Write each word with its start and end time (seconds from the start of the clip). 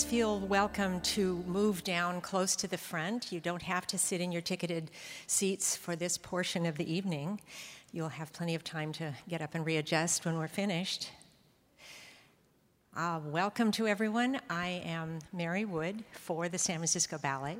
please 0.00 0.10
feel 0.10 0.40
welcome 0.40 0.98
to 1.02 1.44
move 1.46 1.84
down 1.84 2.22
close 2.22 2.56
to 2.56 2.66
the 2.66 2.78
front. 2.78 3.30
You 3.30 3.38
don't 3.38 3.60
have 3.60 3.86
to 3.88 3.98
sit 3.98 4.22
in 4.22 4.32
your 4.32 4.40
ticketed 4.40 4.90
seats 5.26 5.76
for 5.76 5.94
this 5.94 6.16
portion 6.16 6.64
of 6.64 6.78
the 6.78 6.90
evening. 6.90 7.38
You'll 7.92 8.08
have 8.08 8.32
plenty 8.32 8.54
of 8.54 8.64
time 8.64 8.92
to 8.94 9.12
get 9.28 9.42
up 9.42 9.54
and 9.54 9.66
readjust 9.66 10.24
when 10.24 10.38
we're 10.38 10.48
finished. 10.48 11.10
Uh, 12.96 13.20
welcome 13.26 13.70
to 13.72 13.86
everyone. 13.86 14.40
I 14.48 14.82
am 14.86 15.18
Mary 15.34 15.66
Wood 15.66 16.02
for 16.12 16.48
the 16.48 16.56
San 16.56 16.76
Francisco 16.76 17.18
Ballet. 17.18 17.58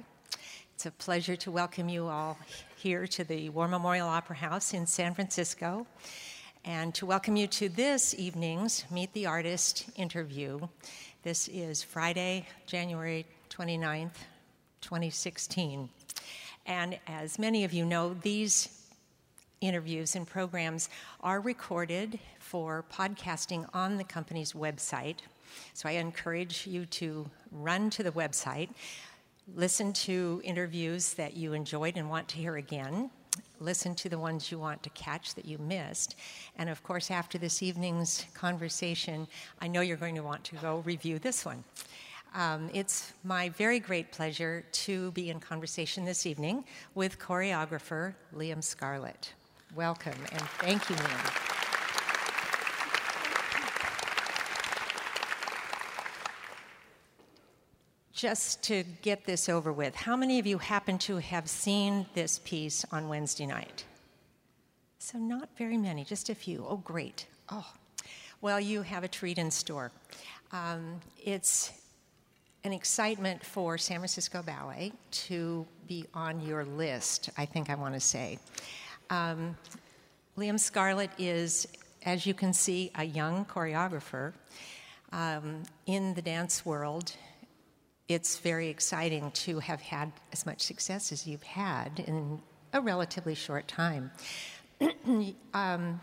It's 0.75 0.86
a 0.86 0.93
pleasure 0.93 1.36
to 1.36 1.50
welcome 1.50 1.91
you 1.91 2.07
all 2.07 2.39
here 2.77 3.07
to 3.09 3.25
the 3.25 3.50
War 3.50 3.68
Memorial 3.68 4.09
Opera 4.09 4.36
House 4.36 4.72
in 4.72 4.86
San 4.86 5.14
Francisco 5.14 5.86
and 6.64 6.95
to 6.95 7.07
welcome 7.07 7.36
you 7.36 7.46
to 7.46 7.68
this 7.68 8.14
evening's 8.14 8.85
Meet 8.91 9.13
the 9.14 9.27
Artist 9.27 9.86
interview. 9.96 10.61
This 11.23 11.49
is 11.49 11.83
Friday, 11.83 12.47
January 12.65 13.27
29th, 13.51 14.15
2016. 14.81 15.91
And 16.65 16.99
as 17.07 17.39
many 17.39 17.63
of 17.65 17.75
you 17.75 17.85
know, 17.85 18.15
these 18.23 18.89
interviews 19.61 20.17
and 20.17 20.27
programs 20.27 20.89
are 21.21 21.43
recorded 21.43 22.19
for 22.39 22.87
podcasting 22.91 23.69
on 23.75 23.99
the 23.99 24.05
company's 24.05 24.55
website. 24.55 25.17
So 25.75 25.91
I 25.91 25.93
encourage 25.93 26.67
you 26.67 26.87
to 26.87 27.29
run 27.53 27.91
to 27.91 28.03
the 28.03 28.13
website, 28.13 28.71
listen 29.55 29.93
to 29.93 30.41
interviews 30.43 31.13
that 31.15 31.37
you 31.37 31.53
enjoyed 31.53 31.99
and 31.99 32.09
want 32.09 32.29
to 32.29 32.39
hear 32.39 32.57
again, 32.57 33.11
listen 33.58 33.94
to 33.97 34.08
the 34.08 34.19
ones 34.19 34.50
you 34.50 34.58
want 34.58 34.83
to 34.83 34.91
catch 34.91 35.34
that 35.34 35.44
you 35.44 35.58
missed. 35.58 36.17
And 36.58 36.69
of 36.69 36.83
course, 36.83 37.11
after 37.11 37.39
this 37.39 37.62
evening's 37.62 38.25
conversation, 38.34 39.27
I 39.61 39.69
know 39.69 39.81
you're 39.81 39.97
going 39.97 40.15
to 40.15 40.23
want 40.23 40.45
to 40.45 40.56
go 40.56 40.78
review 40.84 41.19
this 41.19 41.45
one. 41.45 41.65
Um, 42.34 42.70
it's 42.73 43.12
my 43.25 43.48
very 43.50 43.81
great 43.81 44.12
pleasure 44.12 44.65
to 44.73 45.11
be 45.12 45.31
in 45.31 45.41
conversation 45.41 46.05
this 46.05 46.27
evening 46.27 46.65
with 46.95 47.19
choreographer 47.19 48.15
Liam 48.34 48.62
Scarlett. 48.62 49.33
Welcome 49.75 50.19
and 50.33 50.43
thank 50.43 50.89
you, 50.89 50.97
Liam. 50.97 51.50
Just 58.21 58.63
to 58.63 58.85
get 59.01 59.25
this 59.25 59.49
over 59.49 59.73
with, 59.73 59.95
how 59.95 60.15
many 60.15 60.39
of 60.39 60.47
you 60.47 60.59
happen 60.59 60.99
to 60.99 61.17
have 61.17 61.49
seen 61.49 62.05
this 62.13 62.39
piece 62.41 62.85
on 62.93 63.09
Wednesday 63.09 63.47
night? 63.47 63.85
So, 64.99 65.17
not 65.17 65.49
very 65.57 65.79
many, 65.79 66.05
just 66.05 66.29
a 66.29 66.35
few. 66.35 66.67
Oh, 66.69 66.77
great. 66.77 67.27
Oh, 67.49 67.67
well, 68.43 68.61
you 68.61 68.83
have 68.83 69.05
a 69.05 69.09
treat 69.09 69.39
in 69.39 69.51
store. 69.51 69.91
Um, 70.53 71.01
it's 71.25 71.73
an 72.62 72.75
excitement 72.75 73.43
for 73.43 73.79
San 73.79 73.97
Francisco 73.97 74.43
Ballet 74.43 74.93
to 75.12 75.67
be 75.89 76.05
on 76.12 76.43
your 76.43 76.67
list, 76.67 77.31
I 77.39 77.47
think 77.47 77.71
I 77.71 77.75
want 77.75 77.95
to 77.95 78.01
say. 78.01 78.39
Um, 79.09 79.57
Liam 80.37 80.61
Scarlett 80.61 81.11
is, 81.17 81.67
as 82.05 82.27
you 82.27 82.34
can 82.34 82.53
see, 82.53 82.91
a 82.97 83.05
young 83.05 83.47
choreographer 83.47 84.34
um, 85.11 85.62
in 85.87 86.12
the 86.12 86.21
dance 86.21 86.67
world 86.67 87.15
it's 88.11 88.39
very 88.39 88.66
exciting 88.66 89.30
to 89.30 89.61
have 89.61 89.80
had 89.80 90.11
as 90.33 90.44
much 90.44 90.61
success 90.62 91.12
as 91.12 91.28
you've 91.28 91.44
had 91.44 92.00
in 92.00 92.41
a 92.72 92.80
relatively 92.80 93.36
short 93.36 93.69
time. 93.69 94.11
um, 95.55 96.00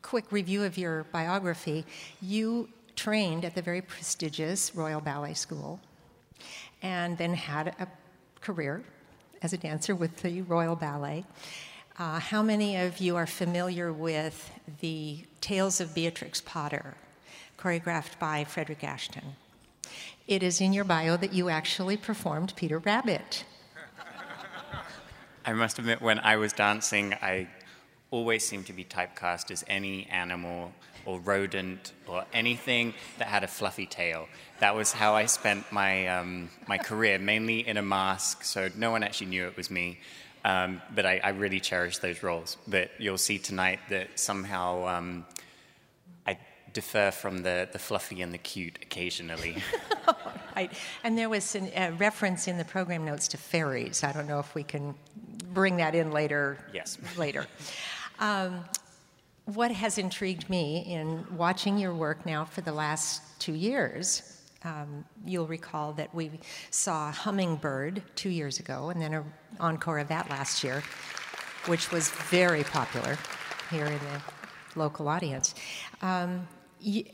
quick 0.00 0.30
review 0.30 0.62
of 0.62 0.78
your 0.78 1.02
biography. 1.10 1.84
You 2.22 2.68
trained 2.94 3.44
at 3.44 3.56
the 3.56 3.62
very 3.62 3.82
prestigious 3.82 4.72
Royal 4.76 5.00
Ballet 5.00 5.34
School 5.34 5.80
and 6.80 7.18
then 7.18 7.34
had 7.34 7.74
a 7.80 7.88
career 8.40 8.84
as 9.42 9.52
a 9.52 9.58
dancer 9.58 9.96
with 9.96 10.16
the 10.18 10.42
Royal 10.42 10.76
Ballet. 10.76 11.24
Uh, 11.98 12.20
how 12.20 12.40
many 12.40 12.76
of 12.76 12.98
you 12.98 13.16
are 13.16 13.26
familiar 13.26 13.92
with 13.92 14.52
the 14.80 15.24
Tales 15.40 15.80
of 15.80 15.92
Beatrix 15.92 16.40
Potter, 16.40 16.94
choreographed 17.58 18.16
by 18.20 18.44
Frederick 18.44 18.84
Ashton? 18.84 19.34
It 20.26 20.42
is 20.42 20.60
in 20.60 20.72
your 20.72 20.84
bio 20.84 21.16
that 21.16 21.32
you 21.32 21.48
actually 21.48 21.96
performed 21.96 22.52
Peter 22.56 22.78
Rabbit. 22.78 23.44
I 25.44 25.54
must 25.54 25.78
admit, 25.78 26.02
when 26.02 26.18
I 26.18 26.36
was 26.36 26.52
dancing, 26.52 27.14
I 27.14 27.48
always 28.10 28.46
seemed 28.46 28.66
to 28.66 28.72
be 28.72 28.84
typecast 28.84 29.50
as 29.50 29.64
any 29.66 30.06
animal 30.06 30.72
or 31.06 31.18
rodent 31.20 31.92
or 32.06 32.24
anything 32.34 32.92
that 33.16 33.28
had 33.28 33.42
a 33.42 33.46
fluffy 33.46 33.86
tail. 33.86 34.28
That 34.60 34.74
was 34.74 34.92
how 34.92 35.14
I 35.14 35.24
spent 35.24 35.70
my, 35.72 36.06
um, 36.08 36.50
my 36.66 36.76
career, 36.76 37.18
mainly 37.18 37.66
in 37.66 37.78
a 37.78 37.82
mask, 37.82 38.44
so 38.44 38.68
no 38.76 38.90
one 38.90 39.02
actually 39.02 39.28
knew 39.28 39.46
it 39.46 39.56
was 39.56 39.70
me. 39.70 39.98
Um, 40.44 40.82
but 40.94 41.06
I, 41.06 41.20
I, 41.24 41.30
really 41.30 41.60
cherish 41.60 41.98
those 41.98 42.22
roles. 42.22 42.56
But 42.66 42.90
you'll 42.98 43.18
see 43.18 43.38
tonight 43.38 43.80
that 43.90 44.18
somehow 44.18 44.86
um, 44.86 45.26
differ 46.72 47.10
from 47.10 47.42
the, 47.42 47.68
the 47.72 47.78
fluffy 47.78 48.22
and 48.22 48.32
the 48.32 48.38
cute 48.38 48.78
occasionally. 48.82 49.62
right. 50.56 50.72
And 51.04 51.16
there 51.16 51.28
was 51.28 51.54
a 51.54 51.92
reference 51.98 52.48
in 52.48 52.58
the 52.58 52.64
program 52.64 53.04
notes 53.04 53.28
to 53.28 53.36
fairies. 53.36 54.04
I 54.04 54.12
don't 54.12 54.26
know 54.26 54.38
if 54.38 54.54
we 54.54 54.62
can 54.62 54.94
bring 55.52 55.76
that 55.76 55.94
in 55.94 56.10
later. 56.12 56.58
Yes. 56.72 56.98
Later. 57.16 57.46
Um, 58.18 58.64
what 59.54 59.70
has 59.70 59.96
intrigued 59.96 60.50
me 60.50 60.84
in 60.86 61.24
watching 61.36 61.78
your 61.78 61.94
work 61.94 62.26
now 62.26 62.44
for 62.44 62.60
the 62.60 62.72
last 62.72 63.22
two 63.38 63.54
years, 63.54 64.42
um, 64.64 65.04
you'll 65.24 65.46
recall 65.46 65.92
that 65.94 66.14
we 66.14 66.30
saw 66.70 67.10
Hummingbird 67.12 68.02
two 68.14 68.28
years 68.28 68.58
ago 68.58 68.90
and 68.90 69.00
then 69.00 69.14
an 69.14 69.24
encore 69.60 70.00
of 70.00 70.08
that 70.08 70.28
last 70.28 70.62
year, 70.62 70.82
which 71.66 71.90
was 71.90 72.10
very 72.10 72.64
popular 72.64 73.16
here 73.70 73.86
in 73.86 73.98
the 73.98 74.22
local 74.78 75.08
audience. 75.08 75.54
Um, 76.02 76.46
you, 76.80 77.04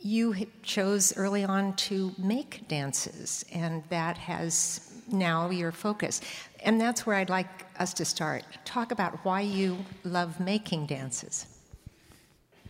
you 0.00 0.46
chose 0.62 1.16
early 1.16 1.44
on 1.44 1.74
to 1.76 2.12
make 2.18 2.68
dances, 2.68 3.44
and 3.52 3.82
that 3.88 4.18
has 4.18 4.92
now 5.10 5.50
your 5.50 5.72
focus. 5.72 6.20
And 6.64 6.80
that's 6.80 7.06
where 7.06 7.16
I'd 7.16 7.30
like 7.30 7.48
us 7.78 7.94
to 7.94 8.04
start. 8.04 8.44
Talk 8.64 8.92
about 8.92 9.24
why 9.24 9.40
you 9.40 9.78
love 10.04 10.40
making 10.40 10.86
dances. 10.86 11.46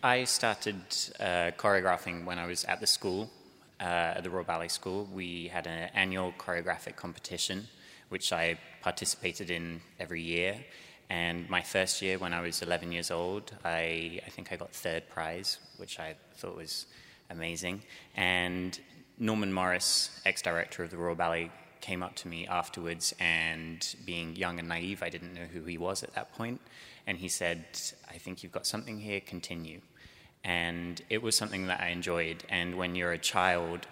I 0.03 0.25
started 0.25 0.77
uh, 1.19 1.53
choreographing 1.57 2.25
when 2.25 2.39
I 2.39 2.47
was 2.47 2.65
at 2.65 2.81
the 2.81 2.87
school, 2.87 3.31
uh, 3.81 3.85
at 4.17 4.23
the 4.23 4.31
Royal 4.31 4.45
Ballet 4.45 4.69
School. 4.69 5.09
We 5.13 5.49
had 5.49 5.67
an 5.67 5.91
annual 5.95 6.35
choreographic 6.39 6.97
competition, 6.97 7.69
which 8.11 8.33
I 8.33 8.59
participated 8.83 9.51
in 9.51 9.81
every 9.99 10.21
year. 10.21 10.57
And 11.11 11.49
my 11.51 11.61
first 11.61 12.03
year, 12.03 12.19
when 12.19 12.33
I 12.33 12.41
was 12.41 12.63
11 12.63 12.93
years 12.93 13.11
old, 13.11 13.53
I, 13.65 14.21
I 14.27 14.31
think 14.31 14.53
I 14.53 14.57
got 14.57 14.73
third 14.73 15.09
prize, 15.09 15.59
which 15.77 15.99
I 15.99 16.15
thought 16.37 16.57
was 16.57 16.87
amazing. 17.31 17.83
And 18.17 18.79
Norman 19.19 19.53
Morrice, 19.53 20.21
ex 20.25 20.43
director 20.43 20.83
of 20.83 20.91
the 20.91 20.97
Royal 20.97 21.15
Ballet, 21.15 21.51
came 21.81 22.03
up 22.03 22.15
to 22.17 22.29
me 22.29 22.47
afterwards, 22.47 23.15
and 23.21 23.95
being 24.07 24.35
young 24.35 24.59
and 24.59 24.69
naive, 24.69 25.03
I 25.03 25.11
didn't 25.11 25.35
know 25.35 25.45
who 25.53 25.65
he 25.65 25.77
was 25.77 26.03
at 26.03 26.15
that 26.15 26.33
point. 26.33 26.61
And 27.07 27.19
he 27.19 27.29
said, 27.29 27.65
I 28.11 28.17
think 28.17 28.43
you've 28.43 28.53
got 28.53 28.67
something 28.67 28.99
here, 28.99 29.21
continue. 29.21 29.83
And 30.43 31.03
it 31.11 31.23
was 31.23 31.37
something 31.37 31.67
that 31.67 31.81
I 31.81 31.89
enjoyed. 31.89 32.43
And 32.49 32.77
when 32.77 32.95
you're 32.95 33.13
a 33.13 33.19
child, 33.19 33.87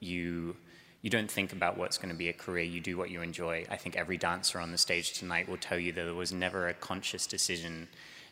you 0.00 0.56
you 1.04 1.10
don't 1.10 1.30
think 1.30 1.52
about 1.52 1.76
what's 1.76 1.98
going 1.98 2.08
to 2.08 2.14
be 2.14 2.30
a 2.30 2.32
career, 2.32 2.64
you 2.64 2.80
do 2.80 2.96
what 2.96 3.10
you 3.10 3.20
enjoy. 3.20 3.66
I 3.68 3.76
think 3.76 3.94
every 3.94 4.16
dancer 4.16 4.58
on 4.58 4.72
the 4.72 4.78
stage 4.78 5.12
tonight 5.12 5.46
will 5.46 5.58
tell 5.58 5.78
you 5.78 5.92
that 5.92 6.02
there 6.02 6.14
was 6.14 6.32
never 6.32 6.66
a 6.66 6.72
conscious 6.72 7.26
decision 7.26 7.88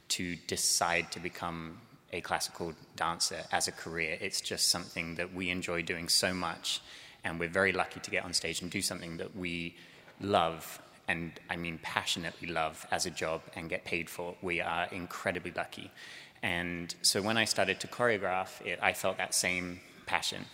to 0.08 0.36
decide 0.46 1.12
to 1.12 1.20
become 1.20 1.82
a 2.14 2.22
classical 2.22 2.72
dancer 2.96 3.40
as 3.52 3.68
a 3.68 3.72
career. 3.72 4.16
It's 4.22 4.40
just 4.40 4.68
something 4.68 5.16
that 5.16 5.34
we 5.34 5.50
enjoy 5.50 5.82
doing 5.82 6.08
so 6.08 6.32
much, 6.32 6.80
and 7.24 7.38
we're 7.38 7.50
very 7.50 7.72
lucky 7.72 8.00
to 8.00 8.10
get 8.10 8.24
on 8.24 8.32
stage 8.32 8.62
and 8.62 8.70
do 8.70 8.80
something 8.80 9.18
that 9.18 9.36
we 9.36 9.76
love, 10.22 10.80
and 11.08 11.32
I 11.50 11.56
mean 11.56 11.78
passionately 11.82 12.48
love 12.48 12.86
as 12.90 13.04
a 13.04 13.10
job 13.10 13.42
and 13.54 13.68
get 13.68 13.84
paid 13.84 14.08
for. 14.08 14.34
We 14.40 14.62
are 14.62 14.88
incredibly 14.90 15.52
lucky. 15.54 15.90
And 16.42 16.94
so 17.02 17.20
when 17.20 17.36
I 17.36 17.44
started 17.44 17.80
to 17.80 17.86
choreograph 17.86 18.64
it, 18.64 18.78
I 18.80 18.94
felt 18.94 19.18
that 19.18 19.34
same 19.34 19.80
passion. 20.06 20.46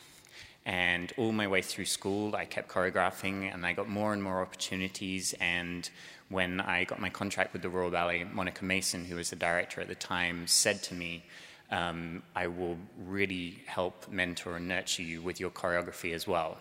And 0.69 1.15
all 1.17 1.33
my 1.33 1.49
way 1.49 1.63
through 1.63 1.87
school, 1.87 2.37
I 2.37 2.45
kept 2.45 2.69
choreographing 2.69 3.51
and 3.55 3.65
I 3.65 3.73
got 3.73 3.89
more 3.89 4.13
and 4.13 4.23
more 4.23 4.43
opportunities. 4.43 5.35
And 5.41 5.89
when 6.29 6.61
I 6.61 6.85
got 6.85 7.01
my 7.01 7.09
contract 7.09 7.55
with 7.55 7.63
the 7.63 7.71
Royal 7.71 7.91
Ballet, 7.91 8.25
Monica 8.25 8.67
Mason, 8.67 9.07
who 9.07 9.17
was 9.17 9.31
the 9.31 9.37
director 9.37 9.81
at 9.81 9.89
the 9.89 9.95
time, 9.95 10.47
said 10.47 10.83
to 10.83 10.95
me, 10.95 11.25
um, 11.71 12.23
I 12.37 12.49
will 12.49 12.77
really 13.03 13.63
help 13.65 14.11
mentor 14.11 14.57
and 14.57 14.69
nurture 14.69 15.03
you 15.03 15.23
with 15.23 15.41
your 15.41 15.49
choreography 15.49 16.13
as 16.13 16.27
well. 16.29 16.59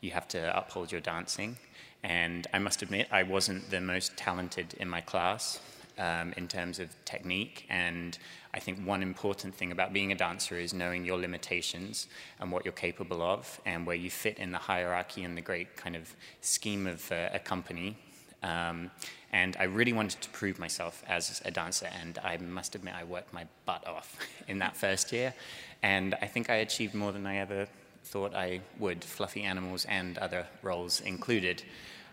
You 0.00 0.12
have 0.12 0.28
to 0.28 0.56
uphold 0.56 0.92
your 0.92 1.00
dancing. 1.00 1.56
And 2.04 2.46
I 2.54 2.60
must 2.60 2.82
admit, 2.82 3.08
I 3.10 3.24
wasn't 3.24 3.70
the 3.70 3.80
most 3.80 4.16
talented 4.16 4.74
in 4.74 4.88
my 4.88 5.00
class. 5.00 5.58
Um, 5.98 6.32
in 6.36 6.48
terms 6.48 6.78
of 6.78 6.88
technique. 7.04 7.66
And 7.68 8.18
I 8.54 8.60
think 8.60 8.86
one 8.86 9.02
important 9.02 9.54
thing 9.54 9.72
about 9.72 9.92
being 9.92 10.12
a 10.12 10.14
dancer 10.14 10.56
is 10.56 10.72
knowing 10.72 11.04
your 11.04 11.18
limitations 11.18 12.06
and 12.40 12.50
what 12.50 12.64
you're 12.64 12.72
capable 12.72 13.22
of 13.22 13.60
and 13.66 13.86
where 13.86 13.96
you 13.96 14.10
fit 14.10 14.38
in 14.38 14.52
the 14.52 14.58
hierarchy 14.58 15.24
and 15.24 15.36
the 15.36 15.42
great 15.42 15.76
kind 15.76 15.96
of 15.96 16.14
scheme 16.40 16.86
of 16.86 17.10
uh, 17.12 17.28
a 17.32 17.38
company. 17.38 17.96
Um, 18.42 18.90
and 19.32 19.56
I 19.58 19.64
really 19.64 19.92
wanted 19.92 20.22
to 20.22 20.28
prove 20.30 20.58
myself 20.58 21.02
as 21.06 21.42
a 21.44 21.50
dancer, 21.50 21.88
and 22.00 22.18
I 22.24 22.38
must 22.38 22.74
admit, 22.74 22.94
I 22.94 23.04
worked 23.04 23.32
my 23.34 23.46
butt 23.66 23.86
off 23.86 24.16
in 24.48 24.58
that 24.58 24.76
first 24.76 25.12
year. 25.12 25.34
And 25.82 26.14
I 26.22 26.26
think 26.26 26.48
I 26.50 26.56
achieved 26.56 26.94
more 26.94 27.12
than 27.12 27.26
I 27.26 27.38
ever 27.38 27.66
thought 28.04 28.34
I 28.34 28.60
would, 28.78 29.04
fluffy 29.04 29.42
animals 29.42 29.84
and 29.84 30.16
other 30.18 30.46
roles 30.62 31.00
included. 31.00 31.62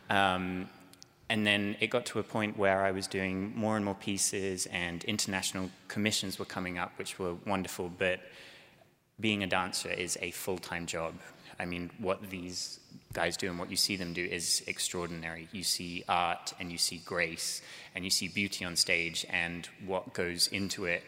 Um, 0.09 0.67
and 1.30 1.45
then 1.45 1.75
it 1.80 1.88
got 1.88 2.06
to 2.07 2.19
a 2.19 2.24
point 2.24 2.57
where 2.57 2.86
I 2.86 2.92
was 2.92 3.07
doing 3.07 3.54
more 3.56 3.75
and 3.75 3.86
more 3.86 3.95
pieces, 3.95 4.68
and 4.68 5.04
international 5.06 5.72
commissions 5.88 6.38
were 6.38 6.45
coming 6.45 6.77
up, 6.77 6.92
which 6.98 7.18
were 7.18 7.33
wonderful. 7.45 7.89
But 7.89 8.19
being 9.19 9.44
a 9.44 9.48
dancer 9.48 9.89
is 9.89 10.18
a 10.22 10.31
full 10.31 10.57
time 10.57 10.86
job. 10.86 11.16
I 11.60 11.66
mean, 11.66 11.89
what 12.00 12.30
these 12.30 12.80
guys 13.13 13.38
do 13.38 13.50
and 13.50 13.57
what 13.57 13.72
you 13.72 13.77
see 13.77 13.95
them 13.95 14.13
do 14.13 14.24
is 14.24 14.62
extraordinary. 14.68 15.48
You 15.54 15.63
see 15.63 16.04
art 16.10 16.54
and 16.60 16.69
you 16.69 16.77
see 16.77 16.98
grace 16.98 17.62
and 17.95 18.04
you 18.04 18.10
see 18.12 18.27
beauty 18.27 18.66
on 18.66 18.75
stage, 18.75 19.25
and 19.30 19.68
what 19.86 20.13
goes 20.13 20.48
into 20.48 20.86
it 20.86 21.04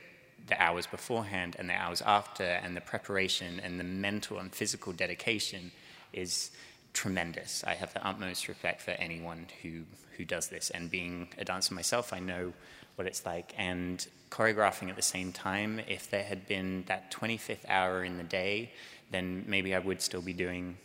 the 0.47 0.61
hours 0.61 0.87
beforehand 0.87 1.57
and 1.59 1.69
the 1.69 1.73
hours 1.73 2.01
after, 2.01 2.43
and 2.43 2.75
the 2.75 2.81
preparation 2.81 3.59
and 3.59 3.79
the 3.79 3.83
mental 3.83 4.39
and 4.39 4.55
physical 4.55 4.93
dedication 4.93 5.71
is 6.13 6.51
tremendous. 6.97 7.63
I 7.63 7.75
have 7.75 7.93
the 7.93 8.03
utmost 8.05 8.47
respect 8.47 8.81
for 8.81 8.89
anyone 8.91 9.45
who, 9.61 9.83
who 10.17 10.25
does 10.25 10.47
this. 10.47 10.71
And 10.71 10.89
being 10.89 11.27
a 11.37 11.45
dancer 11.45 11.75
myself, 11.75 12.11
I 12.11 12.17
know 12.17 12.53
what 12.95 13.05
it's 13.05 13.23
like. 13.23 13.53
And 13.55 14.05
choreographing 14.31 14.89
at 14.89 14.95
the 14.95 15.03
same 15.03 15.31
time, 15.31 15.79
if 15.87 16.09
there 16.09 16.23
had 16.23 16.47
been 16.47 16.85
that 16.87 17.11
25th 17.11 17.69
hour 17.69 18.03
in 18.03 18.17
the 18.17 18.23
day, 18.23 18.71
then 19.11 19.45
maybe 19.45 19.75
I 19.75 19.79
would 19.79 20.01
still 20.01 20.23
be 20.23 20.33
doing 20.33 20.75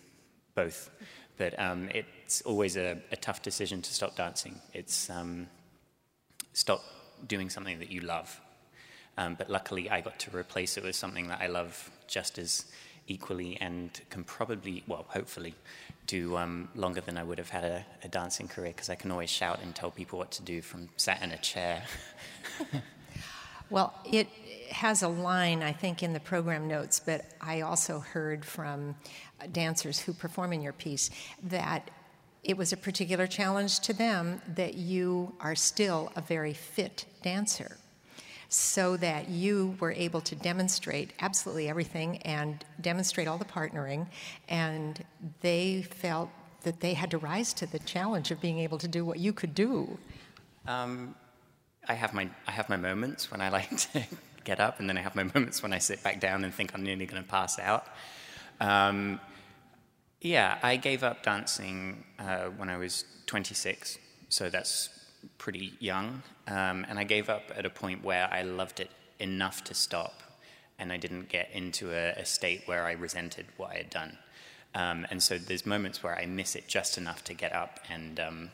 both. 0.55 0.91
But 1.39 1.59
um, 1.59 1.89
it's 1.95 2.43
always 2.43 2.77
a, 2.77 2.99
a, 3.11 3.17
tough 3.17 3.41
decision 3.41 3.81
to 3.81 3.95
stop 3.95 4.15
dancing. 4.15 4.61
It's 4.75 5.09
um, 5.09 5.47
stop 6.53 6.85
doing 7.27 7.49
something 7.49 7.79
that 7.79 7.91
you 7.91 8.03
love. 8.03 8.39
Um, 9.17 9.35
but 9.35 9.49
luckily, 9.49 9.89
I 9.89 10.03
got 10.03 10.19
to 10.19 10.37
replace 10.37 10.77
it 10.77 10.85
with 10.85 10.95
something 10.95 11.29
that 11.29 11.41
I 11.41 11.47
love 11.47 11.91
just 12.07 12.37
as 12.39 12.67
equally 13.07 13.59
and 13.61 14.01
can 14.11 14.25
probably, 14.25 14.83
well, 14.87 15.07
hopefully, 15.09 15.55
do 16.07 16.37
um, 16.37 16.69
longer 16.75 17.01
than 17.01 17.17
I 17.17 17.23
would 17.23 17.39
have 17.39 17.51
had 17.51 17.65
a, 17.65 17.85
a 18.03 18.09
dancing 18.09 18.49
career 18.49 18.69
because 18.69 18.91
I 18.91 18.95
can 18.95 19.11
always 19.11 19.31
shout 19.31 19.61
and 19.63 19.75
tell 19.75 19.91
people 19.91 20.19
what 20.19 20.31
to 20.33 20.43
do 20.43 20.61
from 20.61 20.89
sat 20.97 21.23
in 21.23 21.31
a 21.31 21.39
chair. 21.39 21.83
well, 23.71 23.95
it 24.05 24.29
has 24.71 25.03
a 25.03 25.09
line, 25.09 25.63
I 25.63 25.73
think, 25.73 26.03
in 26.03 26.13
the 26.13 26.21
program 26.21 26.67
notes, 26.67 27.01
but 27.01 27.27
I 27.41 27.61
also 27.61 28.01
heard 28.01 28.45
from 28.45 28.97
dancers 29.53 30.01
who 30.01 30.13
perform 30.13 30.53
in 30.53 30.63
your 30.63 30.73
piece 30.73 31.11
that 31.45 31.91
it 32.43 32.57
was 32.57 32.73
a 32.73 32.77
particular 32.77 33.27
challenge 33.27 33.81
to 33.81 33.93
them 33.93 34.43
that 34.49 34.75
you 34.75 35.35
are 35.41 35.55
still 35.55 36.13
a 36.17 36.21
very 36.21 36.53
fit 36.53 37.05
dancer 37.23 37.77
so 38.53 38.99
that 38.99 39.31
you 39.31 39.75
were 39.81 39.93
able 39.93 40.21
to 40.21 40.35
demonstrate 40.35 41.15
absolutely 41.21 41.71
everything 41.71 42.19
and 42.19 42.63
demonstrate 42.83 43.27
all 43.27 43.39
the 43.39 43.47
partnering. 43.47 44.07
And 44.47 45.03
they 45.41 45.83
felt 45.83 46.29
that 46.65 46.81
they 46.81 46.93
had 46.93 47.11
to 47.13 47.19
rise 47.19 47.55
to 47.55 47.67
the 47.67 47.79
challenge 47.79 48.31
of 48.31 48.43
being 48.43 48.59
able 48.59 48.77
to 48.77 48.87
do 48.87 49.07
what 49.07 49.19
you 49.19 49.33
could 49.33 49.55
do. 49.55 49.99
Um, 50.67 51.15
I 51.89 51.95
have 51.95 52.13
my 52.13 52.29
I 52.47 52.51
have 52.51 52.69
my 52.69 52.77
moments 52.77 53.31
when 53.31 53.41
I 53.41 53.49
like 53.49 53.71
to 53.93 54.05
get 54.45 54.61
up, 54.61 54.81
and 54.81 54.89
then 54.89 54.99
I 54.99 55.01
have 55.01 55.17
my 55.17 55.25
moments 55.25 55.63
when 55.63 55.73
I 55.73 55.79
sit 55.79 56.03
back 56.03 56.21
down 56.21 56.45
and 56.45 56.53
think 56.53 56.75
I'm 56.75 56.83
nearly 56.83 57.07
going 57.07 57.23
to 57.23 57.29
pass 57.29 57.59
out. 57.59 57.87
Um, 58.61 59.19
yeah, 60.21 60.59
I 60.63 60.77
gave 60.77 61.03
up 61.03 61.23
dancing 61.23 62.05
uh, 62.19 62.45
when 62.57 62.69
I 62.69 62.77
was 62.77 63.05
26, 63.27 63.99
so 64.29 64.51
that's 64.51 64.91
pretty 65.39 65.75
young, 65.79 66.23
um, 66.47 66.87
and 66.89 66.99
I 66.99 67.05
gave 67.05 67.29
up 67.29 67.51
at 67.57 67.67
a 67.67 67.71
point 67.71 68.05
where 68.05 68.29
I 68.33 68.43
loved 68.43 68.81
it 68.81 68.91
enough 69.19 69.65
to 69.65 69.75
stop, 69.75 70.23
and 70.79 70.93
I 70.93 70.97
didn't 70.97 71.29
get 71.29 71.51
into 71.53 71.93
a, 71.93 72.11
a 72.21 72.25
state 72.25 72.63
where 72.67 72.85
I 72.85 72.93
resented 72.93 73.47
what 73.57 73.71
I 73.71 73.77
had 73.77 73.91
done. 73.91 74.19
Um, 74.75 75.07
and 75.11 75.23
so 75.23 75.39
there's 75.39 75.67
moments 75.67 76.03
where 76.03 76.17
I 76.17 76.27
miss 76.27 76.57
it 76.57 76.67
just 76.67 76.97
enough 76.97 77.25
to 77.25 77.35
get 77.35 77.53
up 77.53 77.79
and 77.91 78.19
um, 78.19 78.51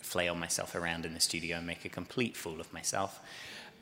flail 0.00 0.34
myself 0.34 0.74
around 0.74 1.04
in 1.04 1.14
the 1.14 1.20
studio 1.20 1.58
and 1.58 1.66
make 1.66 1.84
a 1.84 1.90
complete 1.90 2.36
fool 2.36 2.60
of 2.60 2.72
myself, 2.72 3.20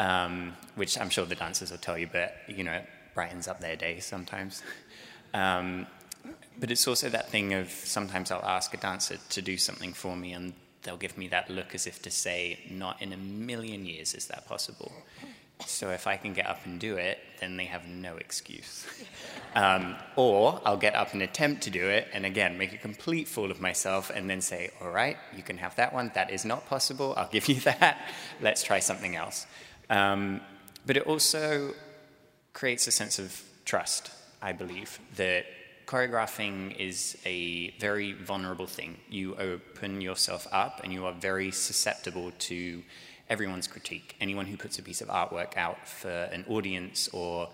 um, 0.00 0.55
which 0.75 0.99
I'm 1.00 1.11
sure 1.11 1.25
the 1.27 1.37
dancers 1.37 1.71
will 1.71 1.79
tell 1.79 1.97
you, 1.97 2.09
but 2.11 2.35
you 2.49 2.65
know, 2.65 2.73
it 2.73 2.88
brightens 3.15 3.49
up 3.49 3.61
their 3.61 3.77
day 3.77 4.00
sometimes. 4.00 4.62
Um, 5.35 5.87
but 6.59 6.71
it's 6.71 6.88
also 6.88 7.11
that 7.11 7.29
thing 7.29 7.53
of 7.53 7.71
sometimes 7.71 8.31
I'll 8.31 8.43
ask 8.43 8.73
a 8.73 8.79
dancer 8.79 9.19
to 9.29 9.43
do 9.43 9.59
something 9.59 9.93
for 9.93 10.17
me 10.17 10.33
and 10.33 10.55
they'll 10.87 10.97
give 10.97 11.19
me 11.19 11.29
that 11.29 11.50
look 11.50 11.75
as 11.75 11.87
if 11.87 12.00
to 12.03 12.11
say, 12.11 12.59
not 12.71 13.03
in 13.03 13.12
a 13.12 13.17
million 13.17 13.85
years 13.85 14.15
is 14.15 14.27
that 14.29 14.49
possible. 14.49 14.93
So 15.67 15.91
if 15.91 16.06
I 16.06 16.17
can 16.17 16.33
get 16.33 16.47
up 16.47 16.65
and 16.65 16.79
do 16.79 16.97
it, 16.97 17.19
then 17.41 17.56
they 17.56 17.65
have 17.65 17.87
no 17.87 18.17
excuse. 18.17 18.87
Um, 19.55 19.97
or 20.17 20.61
I'll 20.67 20.77
get 20.77 20.94
up 20.94 21.15
and 21.15 21.23
attempt 21.23 21.62
to 21.62 21.71
do 21.71 21.88
it, 21.88 22.09
and 22.12 22.27
again, 22.27 22.59
make 22.59 22.75
a 22.75 22.77
complete 22.77 23.27
fool 23.27 23.50
of 23.50 23.59
myself, 23.59 24.11
and 24.15 24.29
then 24.29 24.43
say, 24.43 24.69
all 24.83 24.91
right, 24.91 25.17
you 25.35 25.43
can 25.43 25.56
have 25.56 25.75
that 25.77 25.94
one. 25.94 26.11
That 26.15 26.31
is 26.31 26.44
not 26.44 26.67
possible. 26.67 27.15
I'll 27.17 27.31
give 27.31 27.49
you 27.49 27.55
that. 27.61 28.06
Let's 28.43 28.62
try 28.62 28.81
something 28.81 29.17
else. 29.17 29.47
Um, 29.88 30.43
but 30.85 30.99
it 30.99 31.06
also 31.06 31.73
creates 32.53 32.87
a 32.87 32.91
sense 32.91 33.19
of 33.19 33.43
trust, 33.65 34.11
I 34.43 34.53
believe, 34.53 35.00
that 35.17 35.47
choreographing 35.87 36.77
is 36.77 37.17
a 37.25 37.71
very 37.79 38.12
vulnerable 38.12 38.67
thing. 38.67 38.99
You 39.09 39.37
open 39.37 40.00
yourself 40.00 40.47
up 40.50 40.81
and 40.83 40.93
you 40.93 41.06
are 41.06 41.12
very 41.12 41.50
susceptible 41.53 42.33
to 42.38 42.83
everyone's 43.29 43.67
critique. 43.67 44.17
Anyone 44.21 44.47
who 44.47 44.56
puts 44.56 44.79
a 44.79 44.83
piece 44.83 45.00
of 45.00 45.09
artwork 45.09 45.56
out 45.56 45.87
for 45.87 46.11
an 46.11 46.44
audience 46.49 47.09
or 47.12 47.50